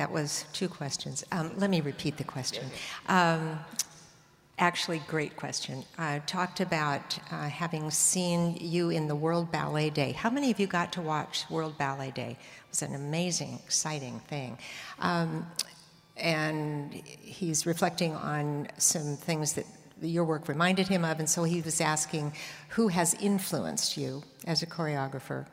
That 0.00 0.10
was 0.10 0.46
two 0.54 0.70
questions. 0.70 1.26
Um, 1.30 1.52
let 1.58 1.68
me 1.68 1.82
repeat 1.82 2.16
the 2.16 2.24
question. 2.24 2.64
Um, 3.06 3.58
actually, 4.58 5.02
great 5.06 5.36
question. 5.36 5.84
I 5.98 6.20
talked 6.20 6.60
about 6.60 7.18
uh, 7.30 7.50
having 7.50 7.90
seen 7.90 8.56
you 8.58 8.88
in 8.88 9.08
the 9.08 9.14
World 9.14 9.52
Ballet 9.52 9.90
Day. 9.90 10.12
How 10.12 10.30
many 10.30 10.50
of 10.50 10.58
you 10.58 10.66
got 10.66 10.90
to 10.94 11.02
watch 11.02 11.44
World 11.50 11.76
Ballet 11.76 12.12
Day? 12.12 12.38
It 12.40 12.70
was 12.70 12.80
an 12.80 12.94
amazing, 12.94 13.60
exciting 13.62 14.20
thing. 14.20 14.56
Um, 15.00 15.46
and 16.16 16.94
he's 16.94 17.66
reflecting 17.66 18.14
on 18.14 18.68
some 18.78 19.18
things 19.18 19.52
that 19.52 19.66
your 20.00 20.24
work 20.24 20.48
reminded 20.48 20.88
him 20.88 21.04
of, 21.04 21.18
and 21.18 21.28
so 21.28 21.44
he 21.44 21.60
was 21.60 21.78
asking 21.78 22.32
who 22.70 22.88
has 22.88 23.12
influenced 23.20 23.98
you 23.98 24.22
as 24.46 24.62
a 24.62 24.66
choreographer 24.66 25.44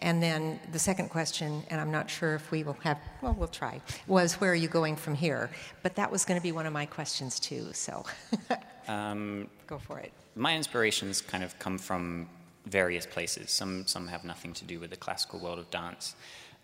and 0.00 0.22
then 0.22 0.60
the 0.72 0.78
second 0.78 1.08
question, 1.08 1.62
and 1.70 1.80
I'm 1.80 1.90
not 1.90 2.08
sure 2.10 2.34
if 2.34 2.50
we 2.50 2.62
will 2.62 2.76
have, 2.82 2.98
well, 3.22 3.34
we'll 3.38 3.48
try, 3.48 3.80
was 4.06 4.34
where 4.34 4.50
are 4.52 4.54
you 4.54 4.68
going 4.68 4.96
from 4.96 5.14
here? 5.14 5.50
But 5.82 5.94
that 5.96 6.10
was 6.10 6.24
going 6.24 6.38
to 6.38 6.42
be 6.42 6.52
one 6.52 6.66
of 6.66 6.72
my 6.72 6.86
questions 6.86 7.40
too, 7.40 7.70
so 7.72 8.04
um, 8.88 9.48
go 9.66 9.78
for 9.78 9.98
it. 9.98 10.12
My 10.34 10.54
inspirations 10.54 11.20
kind 11.20 11.42
of 11.42 11.58
come 11.58 11.78
from 11.78 12.28
various 12.66 13.06
places. 13.06 13.50
Some, 13.50 13.86
some 13.86 14.08
have 14.08 14.24
nothing 14.24 14.52
to 14.54 14.64
do 14.64 14.80
with 14.80 14.90
the 14.90 14.96
classical 14.96 15.38
world 15.38 15.58
of 15.58 15.70
dance. 15.70 16.14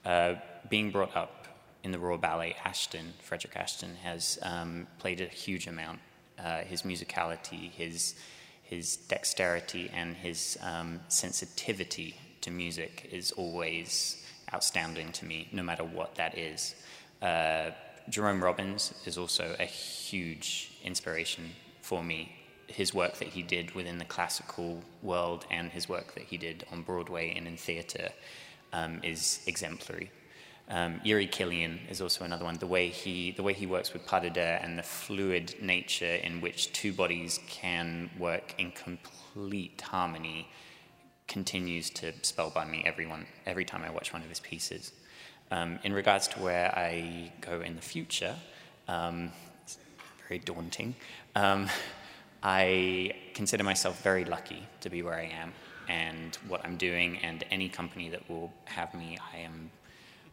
Uh, 0.04 0.34
being 0.68 0.90
brought 0.90 1.16
up 1.16 1.46
in 1.84 1.92
the 1.92 1.98
Royal 1.98 2.18
Ballet, 2.18 2.56
Ashton, 2.64 3.12
Frederick 3.20 3.56
Ashton, 3.56 3.96
has 4.02 4.38
um, 4.42 4.86
played 4.98 5.20
a 5.20 5.26
huge 5.26 5.66
amount. 5.66 6.00
Uh, 6.38 6.62
his 6.62 6.82
musicality, 6.82 7.70
his, 7.70 8.14
his 8.62 8.96
dexterity, 8.96 9.90
and 9.94 10.16
his 10.16 10.58
um, 10.62 11.00
sensitivity 11.08 12.16
to 12.42 12.50
music 12.50 13.08
is 13.10 13.32
always 13.32 14.22
outstanding 14.52 15.12
to 15.12 15.24
me, 15.24 15.48
no 15.52 15.62
matter 15.62 15.84
what 15.84 16.14
that 16.16 16.36
is. 16.36 16.74
Uh, 17.20 17.70
Jerome 18.08 18.42
Robbins 18.42 18.92
is 19.06 19.16
also 19.16 19.56
a 19.58 19.64
huge 19.64 20.72
inspiration 20.84 21.50
for 21.80 22.02
me. 22.02 22.32
His 22.66 22.94
work 22.94 23.16
that 23.18 23.28
he 23.28 23.42
did 23.42 23.74
within 23.74 23.98
the 23.98 24.04
classical 24.04 24.82
world 25.02 25.46
and 25.50 25.70
his 25.70 25.88
work 25.88 26.14
that 26.14 26.24
he 26.24 26.36
did 26.36 26.66
on 26.72 26.82
Broadway 26.82 27.34
and 27.36 27.46
in 27.46 27.56
theatre 27.56 28.10
um, 28.72 29.00
is 29.02 29.40
exemplary. 29.46 30.10
Um, 30.68 31.00
Jiří 31.04 31.30
Kylián 31.30 31.78
is 31.90 32.00
also 32.00 32.24
another 32.24 32.44
one. 32.44 32.56
The 32.56 32.66
way 32.66 32.88
he 32.88 33.32
the 33.32 33.42
way 33.42 33.52
he 33.52 33.66
works 33.66 33.92
with 33.92 34.06
pas 34.06 34.22
de 34.22 34.30
deux 34.30 34.40
and 34.40 34.78
the 34.78 34.82
fluid 34.82 35.54
nature 35.60 36.14
in 36.14 36.40
which 36.40 36.72
two 36.72 36.92
bodies 36.92 37.40
can 37.48 38.10
work 38.18 38.54
in 38.58 38.72
complete 38.72 39.80
harmony 39.80 40.48
continues 41.32 41.88
to 41.88 42.12
spellbind 42.20 42.70
me 42.70 42.82
everyone, 42.84 43.24
every 43.46 43.64
time 43.64 43.82
I 43.82 43.90
watch 43.90 44.12
one 44.12 44.20
of 44.20 44.28
his 44.28 44.38
pieces. 44.38 44.92
Um, 45.50 45.78
in 45.82 45.94
regards 45.94 46.28
to 46.28 46.40
where 46.40 46.70
I 46.76 47.32
go 47.40 47.62
in 47.62 47.74
the 47.74 47.82
future, 47.82 48.36
um, 48.86 49.32
it's 49.64 49.78
very 50.28 50.40
daunting. 50.40 50.94
Um, 51.34 51.68
I 52.42 53.14
consider 53.32 53.64
myself 53.64 54.02
very 54.02 54.26
lucky 54.26 54.62
to 54.82 54.90
be 54.90 55.02
where 55.02 55.14
I 55.14 55.32
am 55.42 55.54
and 55.88 56.36
what 56.48 56.64
I'm 56.66 56.76
doing, 56.76 57.18
and 57.18 57.42
any 57.50 57.70
company 57.70 58.10
that 58.10 58.28
will 58.28 58.52
have 58.66 58.92
me, 58.94 59.16
I 59.32 59.38
am 59.38 59.70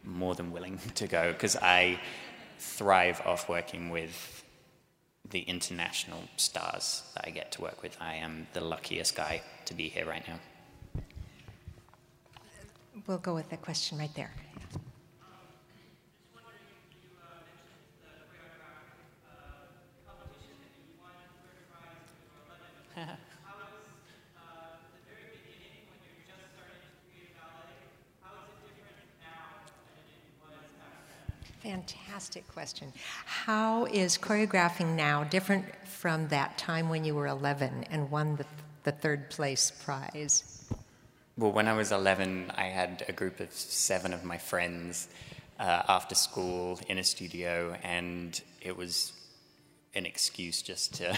more 0.03 0.35
than 0.35 0.51
willing 0.51 0.79
to 0.95 1.07
go 1.07 1.31
because 1.31 1.55
I 1.55 1.99
thrive 2.57 3.21
off 3.25 3.47
working 3.47 3.89
with 3.89 4.43
the 5.29 5.41
international 5.41 6.23
stars 6.35 7.03
that 7.15 7.25
I 7.25 7.29
get 7.29 7.53
to 7.53 7.61
work 7.61 7.81
with. 7.83 7.95
I 8.01 8.15
am 8.15 8.47
the 8.51 8.61
luckiest 8.61 9.15
guy 9.15 9.43
to 9.65 9.73
be 9.73 9.87
here 9.87 10.05
right 10.05 10.27
now. 10.27 10.39
We'll 13.07 13.17
go 13.17 13.33
with 13.33 13.49
the 13.49 13.57
question 13.57 13.97
right 13.97 14.13
there. 14.15 14.31
Fantastic 31.61 32.47
question. 32.47 32.91
How 33.25 33.85
is 33.85 34.17
choreographing 34.17 34.95
now 34.95 35.23
different 35.25 35.65
from 35.85 36.27
that 36.29 36.57
time 36.57 36.89
when 36.89 37.03
you 37.03 37.13
were 37.15 37.27
11 37.27 37.85
and 37.91 38.09
won 38.09 38.37
the, 38.37 38.45
the 38.83 38.91
third 38.91 39.29
place 39.29 39.71
prize? 39.83 40.58
Well, 41.39 41.53
when 41.53 41.69
I 41.69 41.73
was 41.73 41.93
11, 41.93 42.51
I 42.57 42.65
had 42.65 43.05
a 43.07 43.13
group 43.13 43.39
of 43.39 43.53
seven 43.53 44.11
of 44.11 44.25
my 44.25 44.37
friends 44.37 45.07
uh, 45.57 45.83
after 45.87 46.13
school 46.13 46.77
in 46.89 46.97
a 46.97 47.03
studio, 47.05 47.77
and 47.81 48.37
it 48.59 48.75
was 48.75 49.13
an 49.95 50.05
excuse 50.05 50.61
just 50.61 50.95
to 50.95 51.17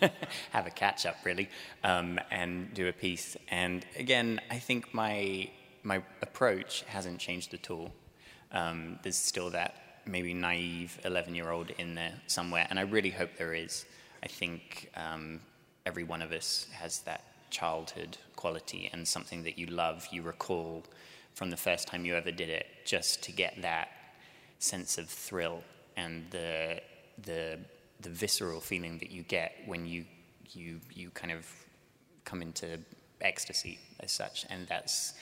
have 0.52 0.68
a 0.68 0.70
catch 0.70 1.04
up, 1.04 1.16
really, 1.24 1.50
um, 1.82 2.20
and 2.30 2.72
do 2.74 2.86
a 2.86 2.92
piece. 2.92 3.36
And 3.48 3.84
again, 3.98 4.40
I 4.52 4.58
think 4.60 4.94
my 4.94 5.50
my 5.82 6.00
approach 6.22 6.82
hasn't 6.82 7.18
changed 7.18 7.52
at 7.52 7.68
all. 7.68 7.90
Um, 8.52 9.00
there's 9.02 9.16
still 9.16 9.50
that 9.50 9.74
maybe 10.06 10.32
naive 10.32 10.96
11 11.04 11.34
year 11.34 11.50
old 11.50 11.70
in 11.70 11.96
there 11.96 12.12
somewhere, 12.28 12.68
and 12.70 12.78
I 12.78 12.82
really 12.82 13.10
hope 13.10 13.30
there 13.36 13.52
is. 13.52 13.84
I 14.22 14.28
think 14.28 14.92
um, 14.94 15.40
every 15.84 16.04
one 16.04 16.22
of 16.22 16.30
us 16.30 16.68
has 16.72 17.00
that 17.00 17.24
childhood 17.50 18.18
quality 18.36 18.90
and 18.92 19.06
something 19.06 19.42
that 19.44 19.58
you 19.58 19.66
love, 19.66 20.08
you 20.10 20.22
recall 20.22 20.84
from 21.34 21.50
the 21.50 21.56
first 21.56 21.88
time 21.88 22.04
you 22.04 22.14
ever 22.14 22.30
did 22.30 22.48
it, 22.48 22.66
just 22.84 23.22
to 23.24 23.32
get 23.32 23.60
that 23.62 23.88
sense 24.58 24.96
of 24.98 25.08
thrill 25.08 25.62
and 25.96 26.24
the 26.30 26.80
the 27.22 27.58
the 28.00 28.08
visceral 28.08 28.60
feeling 28.60 28.98
that 28.98 29.10
you 29.10 29.22
get 29.22 29.52
when 29.66 29.86
you 29.86 30.04
you 30.52 30.80
you 30.94 31.10
kind 31.10 31.32
of 31.32 31.46
come 32.24 32.42
into 32.42 32.78
ecstasy 33.20 33.78
as 34.00 34.12
such, 34.12 34.44
and 34.50 34.66
that's 34.68 35.14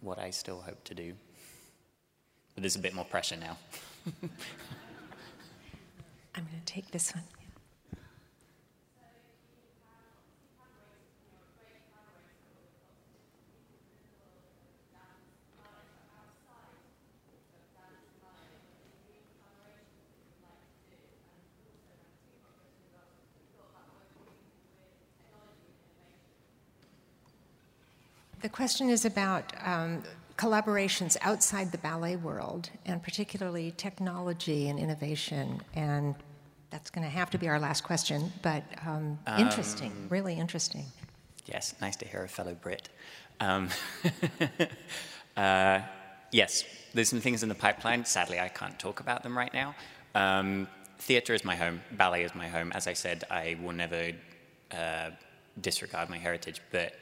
what 0.00 0.18
I 0.18 0.30
still 0.30 0.60
hope 0.60 0.82
to 0.84 0.94
do. 0.94 1.14
But 2.54 2.62
there's 2.62 2.76
a 2.76 2.80
bit 2.80 2.94
more 2.94 3.04
pressure 3.04 3.36
now. 3.36 3.58
I'm 6.34 6.44
going 6.44 6.60
to 6.64 6.72
take 6.72 6.90
this 6.90 7.14
one. 7.14 7.24
The 28.42 28.48
question 28.48 28.90
is 28.90 29.04
about 29.04 29.52
um, 29.64 30.02
collaborations 30.36 31.16
outside 31.22 31.72
the 31.72 31.78
ballet 31.78 32.16
world, 32.16 32.70
and 32.84 33.02
particularly 33.02 33.72
technology 33.76 34.68
and 34.68 34.78
innovation. 34.78 35.60
And 35.74 36.14
that's 36.70 36.90
going 36.90 37.04
to 37.04 37.10
have 37.10 37.30
to 37.30 37.38
be 37.38 37.48
our 37.48 37.58
last 37.58 37.84
question, 37.84 38.32
but 38.42 38.62
um, 38.86 39.18
um, 39.26 39.40
interesting, 39.40 39.92
really 40.10 40.34
interesting. 40.34 40.84
Yes, 41.46 41.74
nice 41.80 41.96
to 41.96 42.06
hear 42.06 42.24
a 42.24 42.28
fellow 42.28 42.54
Brit. 42.54 42.88
Um, 43.40 43.70
uh, 45.36 45.80
yes, 46.32 46.64
there's 46.92 47.08
some 47.08 47.20
things 47.20 47.42
in 47.42 47.48
the 47.48 47.54
pipeline. 47.54 48.04
Sadly, 48.04 48.40
I 48.40 48.48
can't 48.48 48.78
talk 48.78 49.00
about 49.00 49.22
them 49.22 49.36
right 49.36 49.52
now. 49.54 49.74
Um, 50.14 50.68
theatre 50.98 51.34
is 51.34 51.44
my 51.44 51.54
home, 51.54 51.80
ballet 51.92 52.24
is 52.24 52.34
my 52.34 52.48
home. 52.48 52.72
As 52.72 52.86
I 52.86 52.94
said, 52.94 53.24
I 53.30 53.56
will 53.62 53.72
never 53.72 54.12
uh, 54.72 55.10
disregard 55.60 56.10
my 56.10 56.18
heritage, 56.18 56.60
but 56.70 56.94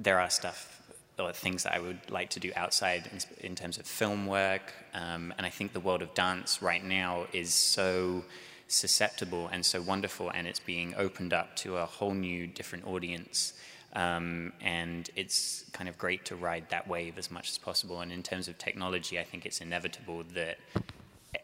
there 0.00 0.18
are 0.18 0.30
stuff 0.30 0.82
or 1.18 1.32
things 1.32 1.64
that 1.64 1.74
I 1.74 1.78
would 1.78 2.10
like 2.10 2.30
to 2.30 2.40
do 2.40 2.50
outside 2.56 3.08
in, 3.12 3.46
in 3.50 3.54
terms 3.54 3.78
of 3.78 3.86
film 3.86 4.26
work. 4.26 4.72
Um, 4.94 5.34
and 5.36 5.46
I 5.46 5.50
think 5.50 5.72
the 5.72 5.80
world 5.80 6.02
of 6.02 6.14
dance 6.14 6.62
right 6.62 6.82
now 6.82 7.26
is 7.32 7.52
so 7.52 8.24
susceptible 8.68 9.48
and 9.52 9.64
so 9.64 9.82
wonderful, 9.82 10.30
and 10.30 10.46
it's 10.46 10.60
being 10.60 10.94
opened 10.96 11.32
up 11.32 11.56
to 11.56 11.76
a 11.76 11.84
whole 11.84 12.14
new, 12.14 12.46
different 12.46 12.86
audience. 12.86 13.52
Um, 13.92 14.52
and 14.60 15.10
it's 15.16 15.64
kind 15.72 15.88
of 15.88 15.98
great 15.98 16.24
to 16.26 16.36
ride 16.36 16.70
that 16.70 16.86
wave 16.88 17.18
as 17.18 17.30
much 17.30 17.50
as 17.50 17.58
possible. 17.58 18.00
And 18.00 18.12
in 18.12 18.22
terms 18.22 18.48
of 18.48 18.56
technology, 18.56 19.18
I 19.18 19.24
think 19.24 19.44
it's 19.44 19.60
inevitable 19.60 20.22
that 20.34 20.58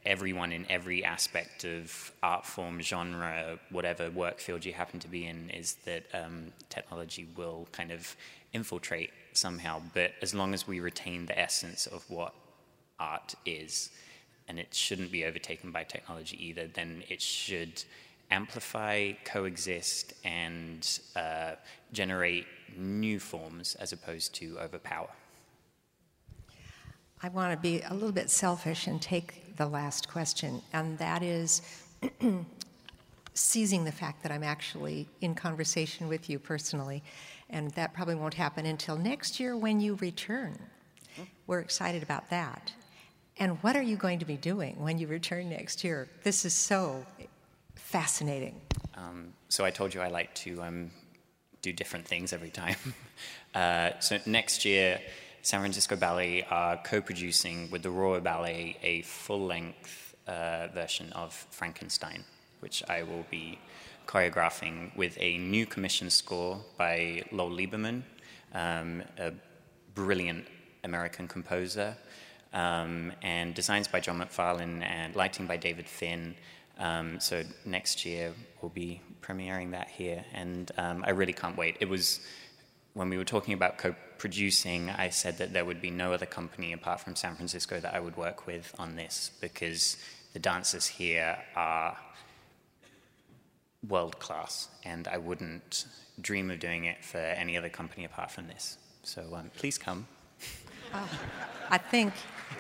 everyone 0.05 0.53
in 0.53 0.64
every 0.71 1.05
aspect 1.05 1.64
of 1.64 2.12
art 2.23 2.47
form, 2.47 2.81
genre, 2.81 3.59
whatever 3.71 4.11
work 4.11 4.38
field 4.38 4.64
you 4.64 4.73
happen 4.73 5.01
to 5.01 5.09
be 5.09 5.27
in, 5.27 5.51
is 5.51 5.75
that 5.85 6.05
um, 6.14 6.53
technology 6.71 7.27
will 7.37 7.66
kind 7.73 7.90
of 7.90 8.16
infiltrate 8.57 9.11
somehow. 9.33 9.83
But 9.95 10.12
as 10.23 10.35
long 10.35 10.55
as 10.55 10.66
we 10.66 10.81
retain 10.81 11.27
the 11.27 11.38
essence 11.38 11.87
of 11.87 12.09
what 12.11 12.35
art 12.99 13.35
is, 13.45 13.90
and 14.49 14.59
it 14.59 14.75
shouldn't 14.75 15.12
be 15.12 15.25
overtaken 15.25 15.71
by 15.71 15.85
technology 15.85 16.37
either, 16.45 16.66
then 16.66 17.03
it 17.09 17.21
should 17.21 17.85
amplify, 18.31 19.12
coexist, 19.25 20.14
and 20.25 21.01
uh, 21.14 21.53
generate 21.92 22.47
new 22.77 23.21
forms 23.21 23.77
as 23.77 23.92
opposed 23.92 24.35
to 24.35 24.59
overpower. 24.59 25.11
I 27.23 27.29
want 27.29 27.53
to 27.53 27.59
be 27.59 27.83
a 27.83 27.95
little 27.95 28.12
bit 28.12 28.31
selfish 28.31 28.87
and 28.87 29.01
take 29.01 29.57
the 29.57 29.66
last 29.66 30.09
question, 30.09 30.61
and 30.73 30.99
that 30.99 31.23
is 31.23 31.62
seizing 33.35 33.85
the 33.85 33.92
fact 33.92 34.23
that 34.23 34.33
I'm 34.33 34.42
actually 34.42 35.09
in 35.21 35.35
conversation 35.35 36.09
with 36.09 36.29
you 36.29 36.38
personally, 36.38 37.03
and 37.51 37.71
that 37.73 37.95
probably 37.95 38.15
won't 38.15 38.35
happen 38.35 38.67
until 38.67 38.97
next 38.97 39.39
year 39.39 39.57
when 39.57 39.81
you 39.81 39.95
return. 39.97 40.59
We're 41.47 41.61
excited 41.61 42.03
about 42.03 42.29
that. 42.31 42.73
And 43.39 43.63
what 43.63 43.77
are 43.77 43.83
you 43.83 43.97
going 43.97 44.19
to 44.19 44.25
be 44.25 44.37
doing 44.37 44.77
when 44.79 44.99
you 44.99 45.07
return 45.07 45.51
next 45.51 45.85
year? 45.85 46.09
This 46.23 46.45
is 46.45 46.55
so 46.55 47.05
fascinating. 47.75 48.61
Um, 48.95 49.33
so 49.49 49.65
I 49.65 49.71
told 49.71 49.95
you 49.95 50.01
I 50.01 50.09
like 50.09 50.35
to 50.37 50.63
um, 50.63 50.91
do 51.63 51.73
different 51.73 52.07
things 52.07 52.33
every 52.33 52.51
time. 52.51 52.77
uh, 53.55 53.91
so 54.01 54.19
next 54.27 54.65
year, 54.65 55.01
San 55.43 55.61
Francisco 55.61 55.97
Ballet 55.97 56.45
are 56.51 56.79
co-producing 56.79 57.71
with 57.71 57.83
the 57.83 57.91
Royal 57.91 58.21
Ballet 58.21 58.77
a 58.83 59.03
full-length 59.03 60.17
uh, 60.27 60.69
version 60.75 61.13
of 61.13 61.33
Frankenstein, 61.51 62.25
which 62.61 62.83
I 62.89 63.03
will 63.03 63.25
be 63.31 63.59
choreographing 64.07 64.97
with 64.97 65.16
a 65.21 65.38
new 65.38 65.66
commission 65.66 66.11
score 66.11 66.61
by 66.77 67.23
Lowell 67.33 67.57
Liebermann, 67.57 68.03
um, 68.55 69.03
a 69.19 69.33
brilliant 69.95 70.47
American 70.85 71.27
composer 71.29 71.97
um, 72.53 73.12
and 73.23 73.55
designs 73.55 73.88
by 73.88 74.01
John 74.01 74.19
Macfarlane 74.19 74.83
and 74.83 75.14
lighting 75.14 75.47
by 75.47 75.57
David 75.57 75.88
Finn. 75.88 76.35
Um, 76.79 77.21
so 77.21 77.42
next 77.64 78.05
year 78.07 78.33
we'll 78.61 78.71
be 78.71 79.01
premiering 79.23 79.73
that 79.73 79.88
here, 79.88 80.25
and 80.33 80.71
um, 80.79 81.05
I 81.07 81.11
really 81.11 81.33
can't 81.33 81.57
wait. 81.57 81.77
It 81.81 81.88
was 81.88 82.21
when 82.95 83.11
we 83.11 83.19
were 83.19 83.25
talking 83.25 83.53
about 83.53 83.77
co-producing, 83.77 84.88
I 84.88 85.11
said 85.11 85.37
that 85.37 85.53
there 85.53 85.66
would 85.66 85.83
be 85.83 85.90
no 85.90 86.14
other 86.14 86.25
company 86.25 86.73
apart 86.73 87.01
from 87.01 87.14
San 87.14 87.35
Francisco 87.35 87.79
that 87.79 87.95
I 87.95 88.01
would 88.01 88.16
work 88.16 88.47
with 88.47 88.75
on 88.79 88.97
this 88.97 89.33
because 89.40 89.99
the 90.33 90.38
dancers 90.38 90.87
here 90.87 91.37
are 91.55 91.97
world 93.89 94.19
class, 94.19 94.69
and 94.85 95.09
I 95.09 95.19
wouldn't 95.19 95.87
dream 96.21 96.51
of 96.51 96.61
doing 96.61 96.85
it 96.87 97.05
for 97.05 97.19
any 97.19 97.57
other 97.57 97.69
company 97.69 98.05
apart 98.05 98.31
from 98.31 98.49
this. 98.49 98.79
So 99.03 99.35
um, 99.35 99.51
please 99.57 99.79
come. 99.79 100.07
Oh, 100.95 101.09
I 101.71 101.79
think 101.79 102.12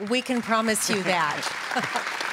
we 0.08 0.20
can 0.20 0.42
promise 0.42 0.90
you 0.90 1.02
that. 1.04 2.32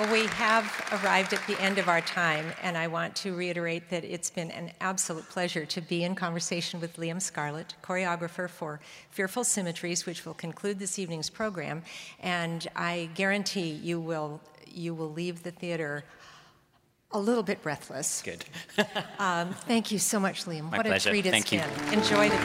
well, 0.00 0.12
we 0.12 0.26
have 0.28 0.64
arrived 1.04 1.34
at 1.34 1.46
the 1.46 1.60
end 1.60 1.76
of 1.76 1.86
our 1.88 2.00
time, 2.00 2.46
and 2.62 2.78
I 2.78 2.86
want 2.86 3.14
to 3.16 3.34
reiterate 3.36 3.90
that 3.90 4.02
it's 4.02 4.30
been 4.30 4.50
an 4.50 4.72
absolute 4.80 5.28
pleasure 5.28 5.66
to 5.66 5.82
be 5.82 6.04
in 6.04 6.14
conversation 6.14 6.80
with 6.80 6.96
Liam 6.96 7.20
Scarlett, 7.20 7.74
choreographer 7.82 8.48
for 8.48 8.80
Fearful 9.10 9.44
Symmetries, 9.44 10.06
which 10.06 10.24
will 10.24 10.32
conclude 10.32 10.78
this 10.78 10.98
evening's 10.98 11.28
program. 11.28 11.82
And 12.20 12.66
I 12.74 13.10
guarantee 13.14 13.72
you 13.72 14.00
will 14.00 14.40
you 14.72 14.94
will 14.94 15.12
leave 15.12 15.42
the 15.42 15.50
theater 15.50 16.04
a 17.12 17.18
little 17.18 17.42
bit 17.42 17.60
breathless. 17.62 18.22
Good. 18.22 18.44
um, 19.18 19.52
thank 19.52 19.90
you 19.92 19.98
so 19.98 20.18
much, 20.18 20.46
Liam. 20.46 20.70
My 20.70 20.78
what 20.78 20.86
pleasure. 20.86 21.10
a 21.10 21.12
treat 21.12 21.26
it's 21.26 21.32
thank 21.32 21.50
been. 21.50 21.68
You. 21.92 21.98
Enjoy 21.98 22.30
the 22.30 22.36